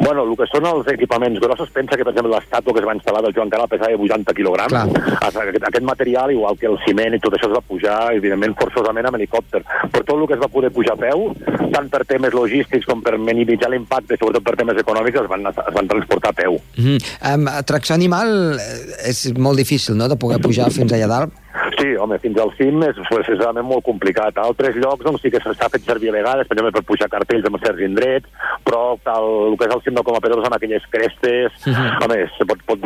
Bueno, 0.01 0.23
el 0.25 0.33
que 0.37 0.47
són 0.49 0.65
els 0.65 0.87
equipaments 0.89 1.39
grossos, 1.39 1.69
pensa 1.73 1.97
que, 1.97 2.05
per 2.05 2.13
exemple, 2.13 2.31
l'estàtua 2.33 2.73
que 2.73 2.81
es 2.81 2.87
va 2.87 2.95
instal·lar 2.97 3.21
del 3.25 3.35
Joan 3.35 3.51
Canal 3.53 3.69
pesava 3.69 3.97
80 4.07 4.33
quilograms. 4.37 4.95
Aquest, 5.21 5.67
aquest 5.69 5.85
material, 5.85 6.33
igual 6.33 6.57
que 6.57 6.69
el 6.71 6.79
ciment 6.85 7.17
i 7.17 7.21
tot 7.21 7.37
això, 7.37 7.51
es 7.51 7.55
va 7.57 7.61
pujar, 7.61 7.99
evidentment, 8.17 8.55
forçosament 8.59 9.09
amb 9.09 9.19
helicòpter. 9.19 9.61
Per 9.93 10.01
tot 10.01 10.15
el 10.17 10.25
que 10.27 10.37
es 10.39 10.41
va 10.41 10.49
poder 10.51 10.71
pujar 10.73 10.97
a 10.97 11.01
peu, 11.03 11.27
tant 11.75 11.91
per 11.93 12.01
temes 12.09 12.33
logístics 12.33 12.89
com 12.89 13.03
per 13.05 13.17
minimitzar 13.21 13.69
l'impacte, 13.73 14.17
sobretot 14.17 14.47
per 14.47 14.57
temes 14.59 14.81
econòmics, 14.81 15.21
es 15.21 15.29
van, 15.29 15.45
es 15.53 15.77
van 15.77 15.93
transportar 15.93 16.33
a 16.33 16.39
peu. 16.41 16.57
Mm 16.77 16.83
-hmm. 16.85 16.97
um, 17.33 17.47
tracció 17.65 17.95
animal 17.95 18.57
és 19.05 19.31
molt 19.37 19.57
difícil, 19.57 19.95
no?, 19.95 20.07
de 20.07 20.17
poder 20.17 20.41
pujar 20.41 20.71
fins 20.71 20.91
allà 20.91 21.07
dalt. 21.07 21.40
Sí, 21.81 21.95
home, 21.97 22.19
fins 22.21 22.37
al 22.37 22.51
cim 22.59 22.83
és, 22.85 22.97
és 23.01 23.29
realment 23.39 23.65
molt 23.65 23.85
complicat. 23.87 24.37
A 24.37 24.45
altres 24.45 24.75
llocs 24.77 25.05
doncs, 25.07 25.23
sí 25.23 25.31
que 25.33 25.41
s'ha 25.41 25.69
fet 25.73 25.87
servir 25.87 26.11
a 26.11 26.17
vegades, 26.19 26.45
per 26.45 26.53
exemple, 26.53 26.75
per 26.75 26.85
pujar 26.85 27.07
cartells 27.09 27.47
en 27.49 27.57
certs 27.63 27.81
indrets, 27.87 28.29
però 28.67 28.81
el, 28.93 29.29
el 29.49 29.57
que 29.57 29.65
és 29.65 29.73
el 29.73 29.81
cim 29.85 29.97
del 29.97 30.05
Coma 30.05 30.21
Pedrosa 30.21 30.51
amb 30.51 30.57
aquelles 30.59 30.85
crestes, 30.93 31.57
-huh. 31.65 32.03
home, 32.05 32.19
és, 32.25 32.37
pot, 32.45 32.61
pot, 32.69 32.85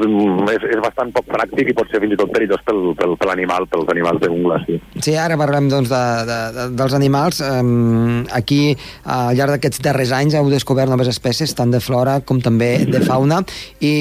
és, 0.54 0.64
és 0.76 0.82
bastant 0.84 1.12
poc 1.12 1.28
pràctic 1.28 1.70
i 1.70 1.76
pot 1.76 1.92
ser 1.92 2.00
fins 2.00 2.14
i 2.14 2.20
tot 2.22 2.32
perillós 2.32 2.64
pel, 2.64 2.82
pel, 2.96 3.18
per 3.20 3.28
l'animal, 3.32 3.68
pels 3.68 3.92
animals 3.92 4.22
de 4.22 4.30
ungla, 4.30 4.62
sí. 4.66 4.80
Sí, 5.02 5.16
ara 5.16 5.38
parlem 5.38 5.68
doncs, 5.70 5.90
de, 5.90 6.04
de, 6.30 6.40
de, 6.56 6.68
dels 6.80 6.94
animals. 6.94 7.42
Um, 7.42 8.24
aquí, 8.32 8.78
al 9.04 9.36
llarg 9.36 9.58
d'aquests 9.58 9.84
darrers 9.84 10.14
anys, 10.16 10.36
heu 10.36 10.50
descobert 10.50 10.90
noves 10.90 11.12
espècies, 11.12 11.56
tant 11.56 11.72
de 11.72 11.84
flora 11.84 12.22
com 12.22 12.40
també 12.40 12.86
de 12.86 13.02
fauna, 13.04 13.44
i 13.82 13.94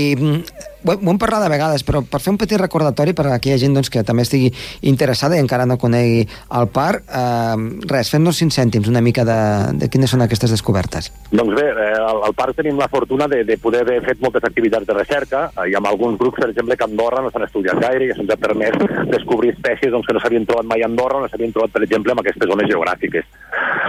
ho, 0.85 0.95
ho 0.95 1.11
hem 1.11 1.21
parlat 1.21 1.45
de 1.45 1.51
vegades, 1.53 1.85
però 1.87 2.03
per 2.05 2.21
fer 2.23 2.35
un 2.35 2.39
petit 2.41 2.61
recordatori 2.61 3.15
per 3.17 3.27
a 3.29 3.35
aquella 3.39 3.59
gent 3.61 3.77
doncs, 3.77 3.91
que 3.93 4.05
també 4.07 4.25
estigui 4.27 4.53
interessada 4.87 5.39
i 5.39 5.43
encara 5.43 5.67
no 5.69 5.79
conegui 5.81 6.25
el 6.59 6.69
parc, 6.75 7.07
eh, 7.09 7.87
res, 7.91 8.11
fem-nos 8.13 8.39
cinc 8.41 8.55
cèntims 8.55 8.91
una 8.91 9.03
mica 9.05 9.25
de, 9.27 9.39
de 9.81 9.89
quines 9.93 10.11
són 10.11 10.25
aquestes 10.25 10.53
descobertes. 10.55 11.11
Doncs 11.33 11.57
bé, 11.57 11.67
eh, 11.71 11.91
al, 11.99 12.23
al 12.29 12.37
parc 12.37 12.59
tenim 12.61 12.79
la 12.81 12.91
fortuna 12.93 13.29
de, 13.31 13.43
de 13.49 13.59
poder 13.59 13.85
haver 13.85 14.01
fet 14.07 14.23
moltes 14.25 14.45
activitats 14.47 14.89
de 14.89 14.99
recerca, 14.99 15.47
eh, 15.55 15.71
i 15.73 15.79
amb 15.79 15.91
alguns 15.91 16.19
grups, 16.21 16.41
per 16.41 16.51
exemple, 16.53 16.77
que 16.77 16.87
a 16.87 16.91
Andorra 16.91 17.25
no 17.25 17.33
s'han 17.33 17.49
estudiat 17.49 17.81
gaire 17.83 18.11
i 18.11 18.17
se'ns 18.17 18.33
ha 18.33 18.41
permès 18.41 18.79
descobrir 19.11 19.55
espècies 19.55 19.93
doncs, 19.93 20.07
que 20.07 20.17
no 20.17 20.23
s'havien 20.23 20.47
trobat 20.49 20.69
mai 20.69 20.85
a 20.85 20.91
Andorra 20.91 21.23
no 21.23 21.31
s'havien 21.31 21.55
trobat, 21.55 21.73
per 21.75 21.85
exemple, 21.87 22.13
en 22.13 22.23
aquestes 22.23 22.51
zones 22.51 22.71
geogràfiques. 22.71 23.27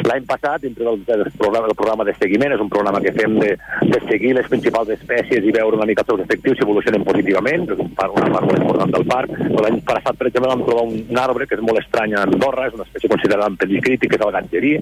L'any 0.05 0.25
passat, 0.27 0.61
dintre 0.63 0.83
del, 0.85 1.01
del, 1.07 1.23
programa, 1.37 1.67
del 1.67 1.77
programa 1.77 2.07
de 2.07 2.15
seguiment, 2.19 2.53
és 2.55 2.61
un 2.63 2.71
programa 2.71 3.01
que 3.03 3.13
fem 3.15 3.37
de, 3.39 3.53
de 3.91 4.01
seguir 4.09 4.35
les 4.37 4.49
principals 4.51 4.91
espècies 4.95 5.45
i 5.45 5.53
veure 5.55 5.79
una 5.79 5.87
mica 5.87 6.03
els 6.05 6.11
seus 6.11 6.25
efectius, 6.25 6.59
si 6.59 6.67
evolucionen 6.85 7.05
positivament, 7.05 7.65
és 7.71 7.79
un 7.79 7.89
parc, 7.97 8.15
una 8.19 8.31
part 8.33 8.45
molt 8.45 8.61
important 8.61 8.93
del 8.93 9.05
parc. 9.09 9.33
L'any 9.65 9.79
passat, 9.85 10.17
per 10.17 10.27
exemple, 10.29 10.51
vam 10.51 10.63
trobar 10.65 10.85
un, 10.85 11.01
un 11.09 11.17
arbre 11.17 11.47
que 11.47 11.57
és 11.57 11.63
molt 11.65 11.81
estrany 11.81 12.13
a 12.13 12.23
Andorra, 12.25 12.67
és 12.69 12.77
una 12.77 12.85
espècie 12.85 13.09
considerada 13.09 13.49
en 13.49 13.57
perill 13.57 13.81
crític, 13.81 14.11
que 14.11 14.19
és 14.19 14.25
el 14.25 14.33
gangerí. 14.35 14.73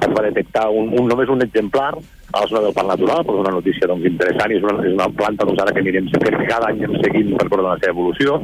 Es 0.00 0.12
va 0.16 0.26
detectar 0.28 0.68
un, 0.70 0.92
un, 0.96 1.08
només 1.08 1.28
un 1.32 1.44
exemplar 1.44 1.92
a 2.32 2.40
la 2.40 2.48
zona 2.48 2.62
del 2.64 2.74
Parc 2.76 2.88
Natural, 2.88 3.24
però 3.26 3.36
és 3.36 3.44
una 3.44 3.54
notícia 3.54 3.88
doncs, 3.88 4.06
interessant 4.08 4.52
i 4.52 4.56
és 4.56 4.64
una, 4.64 4.74
és 4.86 4.94
una 4.96 5.08
planta 5.20 5.46
doncs, 5.48 5.60
ara 5.62 5.74
que 5.76 5.84
mirem 5.84 6.08
que 6.12 6.32
cada 6.48 6.70
any 6.70 6.80
hem 6.86 6.94
seguint 7.04 7.34
per 7.36 7.48
veure 7.52 7.66
la 7.66 7.76
seva 7.82 7.92
evolució. 7.92 8.38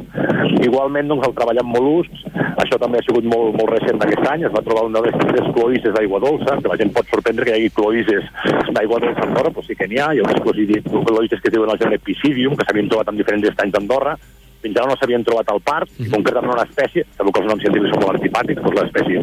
Igualment, 0.61 1.09
doncs, 1.09 1.27
el 1.27 1.35
treball 1.39 1.61
amb 1.63 1.73
mol·luscs, 1.75 2.25
això 2.63 2.79
també 2.81 3.01
ha 3.01 3.07
sigut 3.07 3.25
molt, 3.25 3.57
molt 3.57 3.73
recent 3.73 4.01
d'aquest 4.01 4.29
any, 4.29 4.45
es 4.45 4.53
va 4.53 4.63
trobar 4.65 4.85
una 4.89 5.01
de 5.01 5.13
les 5.13 5.51
cloïsses 5.57 5.95
d'aigua 5.95 6.21
dolça, 6.25 6.59
que 6.61 6.71
la 6.71 6.77
gent 6.81 6.93
pot 6.93 7.13
sorprendre 7.13 7.47
que 7.47 7.55
hi 7.55 7.63
hagi 7.63 7.75
cloïsses 7.79 8.29
d'aigua 8.77 9.01
dolça 9.05 9.25
a 9.25 9.29
Andorra, 9.29 9.53
però 9.55 9.65
sí 9.65 9.77
que 9.79 9.89
n'hi 9.89 10.01
ha, 10.01 10.11
hi 10.13 10.21
ha 10.21 10.27
unes 10.27 10.43
cloïsses 10.45 11.41
que 11.41 11.53
diuen 11.55 11.73
el 11.73 11.81
gènere 11.81 12.03
Pisidium, 12.05 12.57
que 12.59 12.67
s'havien 12.67 12.91
trobat 12.91 13.09
en 13.09 13.21
diferents 13.21 13.49
estanys 13.49 13.73
d'Andorra, 13.73 14.17
fins 14.61 14.77
ara 14.77 14.89
no 14.89 14.97
s'havien 14.99 15.23
trobat 15.23 15.49
al 15.49 15.61
parc, 15.61 15.89
mm 15.89 16.05
-hmm. 16.05 16.13
concretament 16.15 16.53
una 16.53 16.67
espècie, 16.67 17.05
sabeu 17.17 17.31
que 17.31 17.41
els 17.41 17.49
noms 17.49 17.63
científics 17.63 17.91
són 17.93 18.03
molt 18.03 18.15
antipàtics, 18.19 18.61
doncs 18.61 18.81
l'espècie 18.81 19.19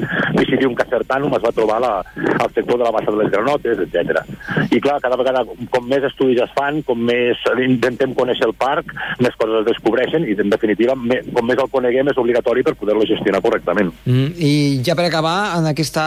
Pisidium 0.47 0.75
casertanum 0.75 1.35
es 1.35 1.43
va 1.43 1.53
trobar 1.53 1.81
la, 1.83 1.93
al 2.39 2.51
sector 2.55 2.79
de 2.79 2.85
la 2.85 2.93
bassa 2.95 3.11
de 3.11 3.19
les 3.23 3.31
granotes, 3.33 3.79
etc. 3.85 4.23
I 4.71 4.81
clar, 4.81 5.01
cada 5.03 5.19
vegada, 5.19 5.45
com 5.71 5.89
més 5.89 6.05
estudis 6.07 6.41
es 6.45 6.53
fan, 6.57 6.83
com 6.87 7.03
més 7.09 7.41
intentem 7.65 8.15
conèixer 8.15 8.47
el 8.47 8.55
parc, 8.55 8.93
més 9.21 9.35
coses 9.41 9.61
es 9.63 9.67
descobreixen 9.71 10.29
i, 10.29 10.37
en 10.39 10.53
definitiva, 10.53 10.95
més, 10.95 11.27
com 11.35 11.47
més 11.49 11.59
el 11.59 11.73
coneguem 11.73 12.13
és 12.13 12.23
obligatori 12.23 12.65
per 12.67 12.77
poder-lo 12.79 13.09
gestionar 13.09 13.43
correctament. 13.45 13.93
Mm, 14.05 14.31
I 14.39 14.53
ja 14.87 14.97
per 14.99 15.09
acabar, 15.09 15.57
en 15.59 15.69
aquesta 15.73 16.07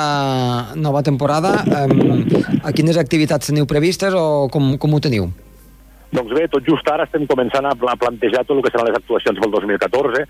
nova 0.80 1.04
temporada, 1.04 1.60
eh, 1.66 2.60
a 2.64 2.74
quines 2.74 2.98
activitats 2.98 3.52
teniu 3.52 3.68
previstes 3.70 4.16
o 4.16 4.48
com, 4.54 4.76
com 4.78 4.94
ho 4.94 5.04
teniu? 5.04 5.30
Doncs 6.10 6.32
bé, 6.34 6.48
tot 6.50 6.66
just 6.66 6.88
ara 6.90 7.06
estem 7.06 7.28
començant 7.30 7.68
a 7.70 7.76
plantejar 7.78 8.42
tot 8.46 8.58
el 8.58 8.64
que 8.66 8.72
seran 8.74 8.88
les 8.90 8.98
actuacions 8.98 9.42
pel 9.42 9.52
2014, 9.54 10.24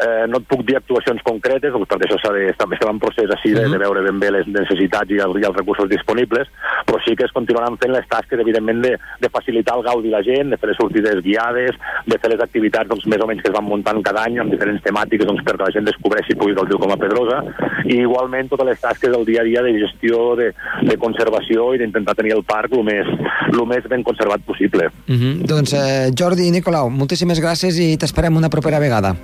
Eh, 0.00 0.24
no 0.26 0.40
et 0.40 0.46
puc 0.48 0.64
dir 0.66 0.78
actuacions 0.78 1.20
concretes, 1.22 1.70
doncs 1.70 1.86
perquè 1.90 2.08
això 2.08 2.32
de, 2.34 2.46
també 2.58 2.74
estem 2.74 2.90
en 2.90 3.00
procés 3.02 3.30
així 3.30 3.52
de, 3.54 3.66
de 3.70 3.78
veure 3.78 4.02
ben 4.02 4.18
bé 4.18 4.32
les 4.34 4.48
necessitats 4.50 5.12
i, 5.12 5.20
el, 5.22 5.36
i 5.38 5.44
els 5.46 5.58
recursos 5.58 5.86
disponibles, 5.90 6.48
però 6.88 6.98
sí 7.04 7.14
que 7.18 7.26
es 7.28 7.34
continuaran 7.36 7.76
fent 7.78 7.92
les 7.94 8.08
tasques, 8.10 8.40
evidentment, 8.40 8.80
de, 8.82 8.96
de 9.22 9.30
facilitar 9.30 9.76
el 9.78 9.84
gaudi 9.86 10.10
de 10.10 10.16
la 10.16 10.22
gent, 10.26 10.50
de 10.50 10.58
fer 10.58 10.72
les 10.72 10.80
sortides 10.80 11.22
guiades, 11.22 11.78
de 12.08 12.18
fer 12.18 12.32
les 12.32 12.42
activitats 12.42 12.90
doncs, 12.90 13.06
més 13.12 13.22
o 13.22 13.28
menys 13.30 13.44
que 13.44 13.52
es 13.52 13.54
van 13.54 13.68
muntant 13.68 14.02
cada 14.02 14.24
any 14.26 14.40
amb 14.42 14.50
diferents 14.54 14.82
temàtiques 14.82 15.28
doncs, 15.28 15.44
perquè 15.46 15.68
la 15.68 15.76
gent 15.76 15.86
descobreixi 15.86 16.38
pugui 16.40 16.56
el 16.56 16.66
riu 16.66 16.82
com 16.82 16.96
a 16.96 16.98
Pedrosa, 16.98 17.38
i 17.84 18.00
igualment 18.02 18.50
totes 18.50 18.72
les 18.72 18.82
tasques 18.82 19.12
del 19.12 19.28
dia 19.28 19.44
a 19.44 19.46
dia 19.46 19.62
de 19.62 19.76
gestió, 19.78 20.32
de, 20.40 20.50
de 20.88 20.98
conservació 20.98 21.72
i 21.76 21.82
d'intentar 21.82 22.16
tenir 22.18 22.34
el 22.38 22.42
parc 22.48 22.74
el 22.74 22.82
més, 22.88 23.08
el 23.52 23.64
més 23.68 23.86
ben 23.92 24.02
conservat 24.02 24.42
possible. 24.48 24.90
Uh 25.06 25.14
-huh. 25.14 25.34
Doncs 25.46 25.74
eh, 25.74 26.10
Jordi 26.18 26.48
i 26.48 26.50
Nicolau, 26.50 26.90
moltíssimes 26.90 27.38
gràcies 27.38 27.78
i 27.78 27.96
t'esperem 27.96 28.36
una 28.36 28.48
propera 28.48 28.78
vegada. 28.78 29.14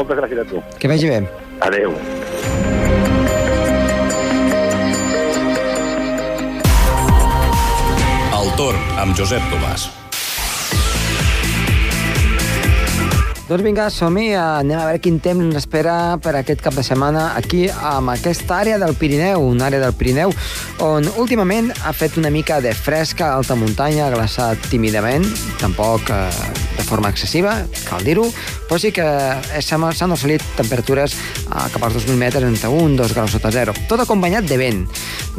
Moltes 0.00 0.16
gràcies 0.16 0.40
a 0.40 0.46
tu. 0.48 0.62
Que 0.80 0.88
vagi 0.88 1.10
bé. 1.10 1.20
Adeu. 1.60 1.92
El 8.40 8.52
torn 8.56 8.80
amb 9.02 9.12
Josep 9.18 9.44
Tomàs. 9.52 9.90
Doncs 13.50 13.64
vinga, 13.66 13.90
som-hi, 13.90 14.30
anem 14.38 14.78
a 14.78 14.86
veure 14.86 15.02
quin 15.02 15.18
temps 15.20 15.42
ens 15.42 15.58
espera 15.58 16.16
per 16.22 16.36
aquest 16.38 16.62
cap 16.64 16.76
de 16.78 16.84
setmana 16.86 17.32
aquí, 17.36 17.64
amb 17.68 18.14
aquesta 18.14 18.60
àrea 18.62 18.78
del 18.80 18.94
Pirineu, 18.96 19.42
una 19.42 19.66
àrea 19.66 19.82
del 19.82 19.96
Pirineu 19.98 20.32
on 20.86 21.10
últimament 21.18 21.72
ha 21.82 21.92
fet 21.92 22.16
una 22.16 22.30
mica 22.30 22.62
de 22.62 22.72
fresca 22.78 23.34
alta 23.34 23.58
muntanya, 23.58 24.06
glaçat 24.14 24.70
tímidament, 24.70 25.26
tampoc 25.58 26.14
eh, 26.14 26.69
de 26.76 26.84
forma 26.86 27.10
excessiva, 27.10 27.56
cal 27.88 28.04
dir-ho, 28.06 28.26
però 28.68 28.78
sí 28.80 28.92
que 28.94 29.06
s'han 29.62 30.14
assolit 30.14 30.44
temperatures 30.58 31.16
eh, 31.16 31.66
cap 31.72 31.82
als 31.86 31.98
2.000 31.98 32.16
metres 32.20 32.46
entre 32.46 32.70
1 32.70 32.96
2 33.00 33.14
graus 33.16 33.34
sota 33.36 33.52
zero. 33.54 33.74
Tot 33.88 34.04
acompanyat 34.04 34.48
de 34.48 34.58
vent. 34.60 34.86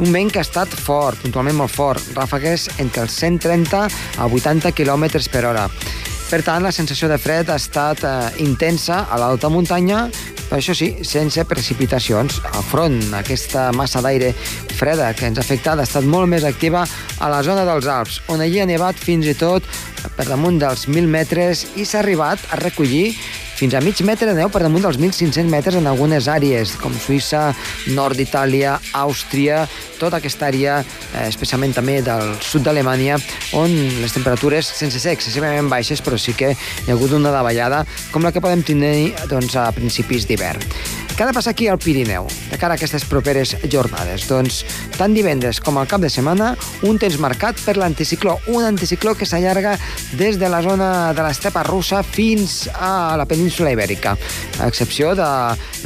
Un 0.00 0.12
vent 0.12 0.32
que 0.32 0.40
ha 0.40 0.46
estat 0.46 0.68
fort, 0.72 1.20
puntualment 1.22 1.58
molt 1.62 1.72
fort, 1.72 2.14
ràfegues 2.16 2.68
entre 2.82 3.06
els 3.06 3.18
130 3.18 3.82
a 3.86 4.28
80 4.28 4.72
km 4.72 5.08
per 5.32 5.44
hora. 5.48 5.68
Per 6.32 6.40
tant, 6.40 6.62
la 6.64 6.72
sensació 6.72 7.10
de 7.12 7.18
fred 7.20 7.50
ha 7.52 7.58
estat 7.60 8.04
eh, 8.08 8.12
intensa 8.44 9.02
a 9.04 9.18
l'alta 9.20 9.50
muntanya, 9.52 10.06
però 10.52 10.60
això 10.60 10.74
sí, 10.76 10.90
sense 11.08 11.46
precipitacions. 11.48 12.34
Al 12.52 12.64
front, 12.68 12.98
aquesta 13.16 13.70
massa 13.72 14.02
d'aire 14.04 14.34
freda 14.76 15.06
que 15.16 15.24
ens 15.24 15.38
ha 15.40 15.44
afectat 15.46 15.80
ha 15.80 15.86
estat 15.88 16.04
molt 16.04 16.28
més 16.28 16.44
activa 16.44 16.82
a 16.84 17.30
la 17.32 17.38
zona 17.46 17.64
dels 17.64 17.88
Alps, 17.88 18.18
on 18.28 18.44
allí 18.44 18.60
ha 18.60 18.66
nevat 18.68 19.00
fins 19.00 19.30
i 19.32 19.32
tot 19.32 19.64
per 20.12 20.26
damunt 20.28 20.60
dels 20.60 20.84
1.000 20.90 21.08
metres 21.08 21.64
i 21.80 21.86
s'ha 21.88 22.02
arribat 22.02 22.44
a 22.52 22.60
recollir 22.60 23.14
fins 23.62 23.74
a 23.74 23.80
mig 23.80 24.00
metre 24.02 24.26
de 24.26 24.32
neu 24.34 24.48
per 24.50 24.58
damunt 24.64 24.82
dels 24.82 24.96
1.500 24.98 25.46
metres 25.46 25.76
en 25.78 25.84
algunes 25.86 26.26
àrees, 26.26 26.72
com 26.80 26.90
Suïssa, 26.98 27.52
nord 27.94 28.18
d'Itàlia, 28.18 28.72
Àustria, 28.98 29.60
tota 30.00 30.18
aquesta 30.18 30.48
àrea, 30.48 30.80
eh, 30.82 31.28
especialment 31.28 31.76
també 31.76 32.00
del 32.02 32.34
sud 32.42 32.66
d'Alemanya, 32.66 33.20
on 33.54 33.70
les 34.02 34.16
temperatures, 34.16 34.66
sense 34.66 34.98
ser 34.98 35.14
excessivament 35.14 35.70
baixes, 35.70 36.02
però 36.02 36.18
sí 36.18 36.34
que 36.34 36.56
hi 36.56 36.90
ha 36.90 36.96
hagut 36.96 37.14
una 37.14 37.30
davallada, 37.30 37.84
com 38.10 38.26
la 38.26 38.34
que 38.34 38.42
podem 38.42 38.66
tenir 38.66 39.12
doncs, 39.30 39.54
a 39.54 39.70
principis 39.70 40.26
d'hivern. 40.26 40.66
Què 41.12 41.26
ha 41.26 41.28
de 41.28 41.34
passar 41.36 41.52
aquí 41.52 41.66
al 41.68 41.76
Pirineu, 41.76 42.24
de 42.48 42.56
cara 42.56 42.72
a 42.72 42.78
aquestes 42.80 43.04
properes 43.04 43.50
jornades? 43.68 44.24
Doncs, 44.30 44.62
tant 44.96 45.12
divendres 45.12 45.58
com 45.60 45.76
al 45.76 45.88
cap 45.90 46.00
de 46.00 46.08
setmana, 46.08 46.54
un 46.88 46.96
temps 46.96 47.18
marcat 47.20 47.58
per 47.66 47.74
l'anticicló, 47.76 48.38
un 48.48 48.64
anticicló 48.64 49.12
que 49.18 49.28
s'allarga 49.28 49.74
des 50.16 50.38
de 50.40 50.48
la 50.48 50.62
zona 50.64 51.12
de 51.12 51.26
l'estepa 51.26 51.66
russa 51.68 52.00
fins 52.02 52.64
a 52.72 53.12
la 53.20 53.26
península 53.28 53.74
ibèrica, 53.76 54.14
a 54.58 54.70
excepció 54.72 55.12
de 55.18 55.28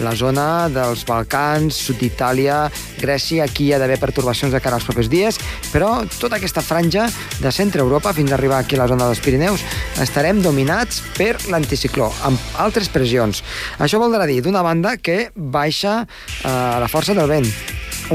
la 0.07 0.15
zona 0.15 0.47
dels 0.71 1.03
Balcans, 1.09 1.75
sud 1.75 1.99
d'Itàlia, 1.99 2.61
Grècia, 3.01 3.45
aquí 3.51 3.67
hi 3.67 3.75
ha 3.75 3.83
d'haver 3.83 3.99
pertorbacions 4.01 4.55
de 4.55 4.63
cara 4.63 4.79
als 4.79 4.87
propers 4.87 5.11
dies, 5.11 5.41
però 5.73 5.91
tota 6.21 6.39
aquesta 6.39 6.63
franja 6.63 7.09
de 7.43 7.53
centre 7.53 7.83
Europa 7.83 8.15
fins 8.15 8.31
a 8.31 8.39
arribar 8.39 8.63
aquí 8.63 8.79
a 8.79 8.85
la 8.85 8.89
zona 8.95 9.11
dels 9.11 9.25
Pirineus 9.27 9.67
estarem 10.01 10.39
dominats 10.45 11.03
per 11.19 11.35
l'anticicló, 11.51 12.13
amb 12.29 12.57
altres 12.63 12.89
pressions. 12.95 13.43
Això 13.83 13.99
voldrà 13.99 14.29
dir, 14.31 14.39
d'una 14.45 14.63
banda, 14.63 14.97
que 14.97 15.16
baixa 15.35 15.99
eh, 16.03 16.77
la 16.83 16.89
força 16.93 17.17
del 17.17 17.29
vent, 17.31 17.49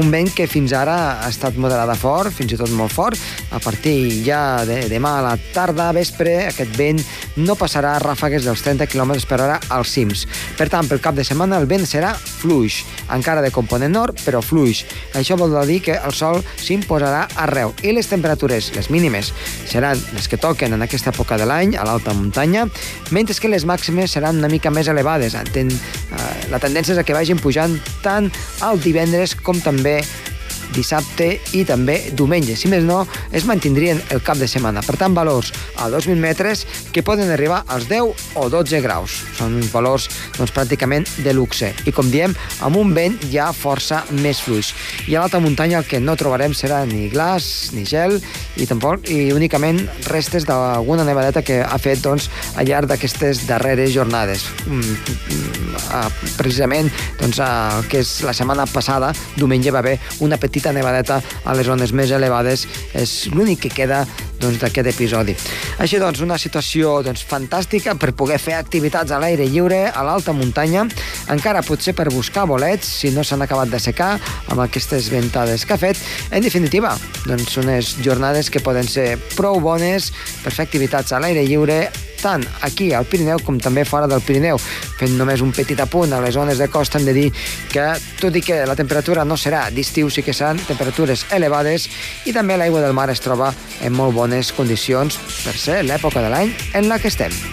un 0.00 0.10
vent 0.10 0.30
que 0.32 0.46
fins 0.48 0.72
ara 0.72 0.94
ha 1.20 1.28
estat 1.28 1.56
moderada 1.60 1.94
fort, 1.98 2.32
fins 2.32 2.54
i 2.54 2.58
tot 2.60 2.70
molt 2.76 2.92
fort. 2.94 3.18
A 3.52 3.60
partir 3.60 4.22
ja 4.24 4.64
de 4.68 4.86
demà 4.88 5.18
a 5.18 5.24
la 5.26 5.32
tarda, 5.52 5.90
vespre, 5.92 6.46
aquest 6.48 6.72
vent 6.78 7.02
no 7.36 7.56
passarà 7.60 7.98
ràfegues 8.00 8.46
dels 8.46 8.62
30 8.64 8.88
km 8.88 9.12
per 9.28 9.40
hora 9.44 9.58
als 9.68 9.92
cims. 9.92 10.24
Per 10.56 10.68
tant, 10.72 10.88
pel 10.88 11.02
cap 11.04 11.16
de 11.18 11.26
setmana 11.26 11.58
el 11.60 11.68
vent 11.68 11.84
serà 11.88 12.14
fluix, 12.16 12.82
encara 13.12 13.44
de 13.44 13.52
component 13.52 13.92
nord, 13.92 14.20
però 14.24 14.40
fluix. 14.44 14.84
Això 15.18 15.36
vol 15.36 15.54
dir 15.68 15.80
que 15.84 15.98
el 15.98 16.16
sol 16.16 16.40
s'imposarà 16.56 17.26
arreu 17.44 17.74
i 17.82 17.92
les 17.92 18.08
temperatures, 18.08 18.72
les 18.76 18.88
mínimes, 18.90 19.32
seran 19.68 20.00
les 20.16 20.28
que 20.28 20.40
toquen 20.40 20.72
en 20.72 20.86
aquesta 20.86 21.12
època 21.12 21.36
de 21.36 21.48
l'any, 21.48 21.76
a 21.76 21.84
l'alta 21.88 22.16
muntanya, 22.16 22.64
mentre 23.10 23.32
que 23.32 23.48
les 23.48 23.64
màximes 23.64 24.12
seran 24.12 24.38
una 24.38 24.48
mica 24.52 24.70
més 24.70 24.88
elevades. 24.88 25.34
Eh, 25.34 25.68
la 26.52 26.60
tendència 26.60 26.92
és 26.92 27.00
a 27.00 27.04
que 27.04 27.16
vagin 27.16 27.40
pujant 27.40 27.78
tant 28.04 28.28
el 28.62 28.80
divendres 28.84 29.34
com 29.34 29.58
també 29.60 29.81
dissabte 30.72 31.36
i 31.56 31.62
també 31.68 31.98
diumenge. 32.16 32.56
Si 32.56 32.70
més 32.72 32.84
no, 32.86 33.02
es 33.34 33.46
mantindrien 33.48 34.00
el 34.14 34.22
cap 34.24 34.40
de 34.40 34.48
setmana. 34.48 34.82
Per 34.86 34.96
tant, 35.00 35.14
valors 35.14 35.52
a 35.76 35.88
2.000 35.92 36.18
metres 36.20 36.64
que 36.92 37.04
poden 37.04 37.30
arribar 37.30 37.62
als 37.68 37.88
10 37.90 38.36
o 38.40 38.48
12 38.52 38.82
graus. 38.84 39.18
Són 39.38 39.58
uns 39.60 39.72
valors 39.72 40.08
doncs, 40.38 40.54
pràcticament 40.54 41.06
de 41.24 41.34
luxe. 41.36 41.72
I 41.86 41.94
com 41.94 42.10
diem, 42.12 42.34
amb 42.64 42.80
un 42.80 42.94
vent 42.96 43.18
ja 43.32 43.50
força 43.56 44.02
més 44.22 44.42
fluix. 44.42 44.72
I 45.08 45.16
a 45.16 45.22
l'alta 45.22 45.42
muntanya 45.42 45.80
el 45.82 45.88
que 45.88 46.00
no 46.00 46.16
trobarem 46.18 46.56
serà 46.56 46.82
ni 46.88 47.08
glaç, 47.12 47.72
ni 47.76 47.84
gel, 47.88 48.18
i 48.56 48.68
tampoc 48.68 49.08
i 49.12 49.32
únicament 49.34 49.84
restes 50.10 50.46
d'alguna 50.48 51.06
nevadeta 51.08 51.44
que 51.44 51.62
ha 51.62 51.78
fet 51.82 52.02
doncs, 52.04 52.30
al 52.56 52.68
llarg 52.68 52.90
d'aquestes 52.90 53.46
darreres 53.48 53.92
jornades. 53.94 54.48
Mm, 54.66 55.61
ah, 55.92 56.08
precisament 56.38 56.90
doncs, 57.20 57.38
el 57.42 57.88
que 57.90 58.02
és 58.02 58.18
la 58.26 58.34
setmana 58.36 58.66
passada, 58.70 59.12
diumenge 59.36 59.72
va 59.74 59.82
haver 59.82 59.98
una 60.24 60.38
petita 60.40 60.72
nevadeta 60.72 61.20
a 61.44 61.56
les 61.56 61.68
zones 61.68 61.92
més 61.92 62.10
elevades 62.10 62.66
és 62.98 63.16
l'únic 63.32 63.66
que 63.66 63.72
queda 63.72 64.02
doncs, 64.42 64.58
d'aquest 64.62 64.90
episodi. 64.90 65.36
Així 65.82 66.00
doncs, 66.02 66.22
una 66.24 66.38
situació 66.40 66.98
doncs, 67.06 67.24
fantàstica 67.28 67.94
per 67.98 68.12
poder 68.18 68.40
fer 68.42 68.56
activitats 68.58 69.12
a 69.14 69.20
l'aire 69.22 69.46
lliure, 69.48 69.84
a 69.88 70.04
l'alta 70.06 70.34
muntanya, 70.36 70.86
encara 71.32 71.64
potser 71.66 71.94
per 71.98 72.10
buscar 72.12 72.46
bolets, 72.50 72.88
si 73.02 73.12
no 73.14 73.24
s'han 73.24 73.44
acabat 73.46 73.70
de 73.72 73.80
secar 73.82 74.14
amb 74.48 74.64
aquestes 74.64 75.10
ventades 75.12 75.66
que 75.66 75.76
ha 75.76 75.80
fet. 75.80 76.00
En 76.30 76.42
definitiva, 76.44 76.96
doncs, 77.26 77.56
unes 77.62 77.96
jornades 78.02 78.50
que 78.50 78.62
poden 78.64 78.88
ser 78.88 79.14
prou 79.36 79.60
bones 79.62 80.10
per 80.42 80.54
fer 80.54 80.66
activitats 80.66 81.12
a 81.12 81.22
l'aire 81.22 81.46
lliure 81.46 81.84
tant 82.22 82.44
aquí 82.62 82.92
al 82.94 83.08
Pirineu 83.10 83.42
com 83.44 83.58
també 83.60 83.84
fora 83.88 84.08
del 84.10 84.22
Pirineu. 84.24 84.60
Fent 84.98 85.16
només 85.18 85.42
un 85.44 85.52
petit 85.54 85.80
apunt 85.82 86.14
a 86.14 86.20
les 86.22 86.36
zones 86.38 86.60
de 86.62 86.68
costa 86.72 87.00
hem 87.00 87.08
de 87.08 87.16
dir 87.16 87.28
que, 87.72 87.88
tot 88.20 88.36
i 88.38 88.44
que 88.44 88.62
la 88.68 88.78
temperatura 88.78 89.26
no 89.28 89.36
serà 89.36 89.66
d'estiu, 89.74 90.10
sí 90.10 90.22
que 90.22 90.36
seran 90.36 90.60
temperatures 90.68 91.26
elevades 91.34 91.88
i 92.26 92.36
també 92.36 92.56
l'aigua 92.56 92.84
del 92.84 92.96
mar 92.96 93.10
es 93.10 93.20
troba 93.24 93.52
en 93.82 93.96
molt 93.96 94.14
bones 94.16 94.54
condicions 94.56 95.18
per 95.42 95.56
ser 95.58 95.82
l'època 95.84 96.22
de 96.22 96.32
l'any 96.32 96.54
en 96.78 96.88
la 96.88 97.02
que 97.02 97.12
estem. 97.12 97.51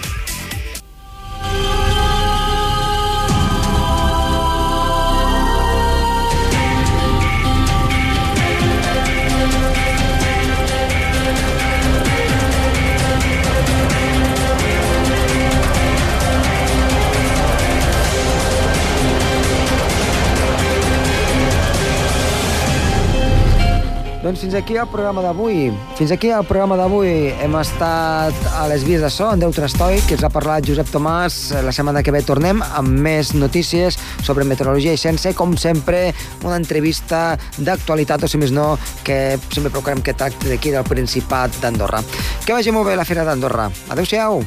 Doncs 24.30 24.44
fins 24.44 24.54
aquí 24.54 24.76
el 24.78 24.86
programa 24.86 25.24
d'avui. 25.24 25.72
Fins 25.98 26.12
aquí 26.14 26.28
el 26.30 26.44
programa 26.46 26.76
d'avui. 26.78 27.32
Hem 27.42 27.56
estat 27.58 28.44
a 28.54 28.68
les 28.70 28.84
vies 28.86 29.02
de 29.02 29.10
so, 29.10 29.26
en 29.26 29.42
Déu 29.42 29.50
Trastoi, 29.50 29.98
que 30.06 30.14
ens 30.14 30.22
ha 30.22 30.30
parlat 30.30 30.62
Josep 30.70 30.86
Tomàs. 30.94 31.40
La 31.66 31.74
setmana 31.74 32.04
que 32.06 32.14
ve 32.14 32.22
tornem 32.22 32.62
amb 32.62 32.94
més 33.02 33.34
notícies 33.34 33.98
sobre 34.22 34.46
meteorologia 34.46 34.94
i 34.94 35.02
ciència. 35.02 35.34
Com 35.34 35.58
sempre, 35.58 36.12
una 36.46 36.62
entrevista 36.62 37.34
d'actualitat, 37.58 38.22
o 38.22 38.30
si 38.30 38.38
més 38.38 38.54
no, 38.54 38.76
que 39.02 39.34
sempre 39.50 39.74
procurem 39.74 39.98
que 39.98 40.14
tracti 40.14 40.54
d'aquí 40.54 40.70
del 40.78 40.86
Principat 40.86 41.58
d'Andorra. 41.58 42.06
Que 42.46 42.54
vagi 42.54 42.70
molt 42.70 42.86
bé 42.86 42.94
la 42.94 43.08
Fira 43.08 43.26
d'Andorra. 43.26 43.66
Adéu-siau. 43.90 44.44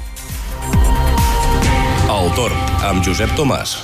El 2.08 2.38
Torn, 2.40 2.70
amb 2.88 3.04
Josep 3.04 3.36
Tomàs. 3.36 3.82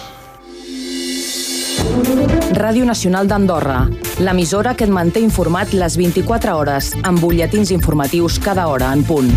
Ràdio 2.60 2.86
Nacional 2.86 3.28
d'Andorra, 3.28 3.84
l'emissora 4.20 4.74
que 4.76 4.86
et 4.88 4.92
manté 4.94 5.24
informat 5.24 5.74
les 5.74 5.98
24 6.00 6.56
hores, 6.56 6.92
amb 7.04 7.20
butlletins 7.20 7.72
informatius 7.76 8.40
cada 8.44 8.68
hora 8.68 8.94
en 8.94 9.04
punt. 9.04 9.32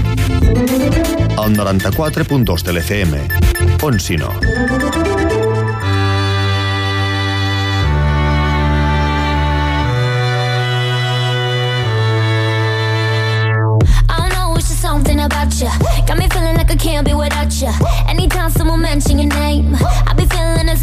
El 1.42 1.56
94.2 1.58 2.66
de 2.66 2.76
l'FM. 2.76 3.18
On 3.82 3.98
si 3.98 4.16
no? 4.16 4.32
something 14.92 15.20
about 15.20 15.54
you. 15.60 15.70
Got 16.06 16.18
me 16.18 16.28
feeling 16.28 16.56
like 16.56 16.70
I 16.70 16.76
can't 16.76 17.06
be 17.06 17.14
without 17.14 17.52
you. 17.60 17.72
Anytime 18.08 18.50
someone 18.50 18.82
mention 18.82 19.18
your 19.18 19.28
name, 19.28 19.74
I 20.10 20.11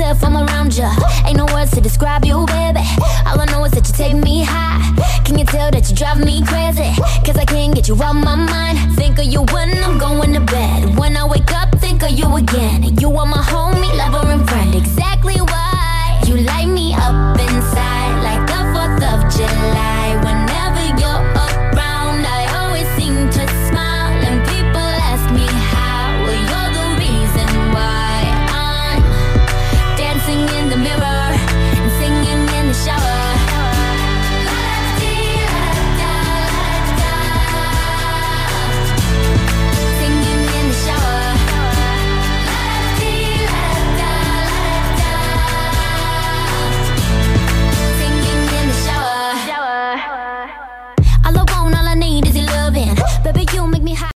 if 0.10 0.24
I'm 0.24 0.36
around 0.36 0.76
you. 0.76 0.90
Ain't 1.26 1.38
no 1.38 1.46
words 1.54 1.72
to 1.72 1.82
describe 1.82 2.26
you, 2.26 2.46
baby. 2.48 2.86
All 3.28 3.40
I 3.40 3.46
know 3.52 3.64
is 3.66 3.72
that 3.74 3.88
you 3.88 3.94
take 3.94 4.16
me 4.16 4.44
high. 4.44 4.82
Can 5.24 5.38
you 5.38 5.46
tell 5.46 5.70
that 5.72 5.90
you 5.90 5.96
drive 5.96 6.20
me 6.20 6.44
crazy? 6.46 6.94
Cause 7.26 7.38
I 7.38 7.46
can't 7.46 7.76
get 7.76 7.88
you 7.88 7.96
out 8.02 8.14
my 8.14 8.36
mind. 8.36 8.96
Think 8.96 9.20
of 9.20 9.26
you 9.26 9.42
when 9.54 9.72
I'm 9.84 9.98
going 10.00 10.34
to 10.34 10.42
bed. 10.42 10.98
When 10.98 11.16
I 11.16 11.26
wake 11.26 11.52
up, 11.54 11.78
think 11.80 12.02
of 12.04 12.12
you 12.12 12.36
again. 12.36 12.98
You 13.00 13.16
are 13.18 13.26
my 13.26 13.38
homie, 13.38 13.96
lover, 13.98 14.28
and 14.32 14.50
friend. 14.50 14.74
Exactly 14.74 15.09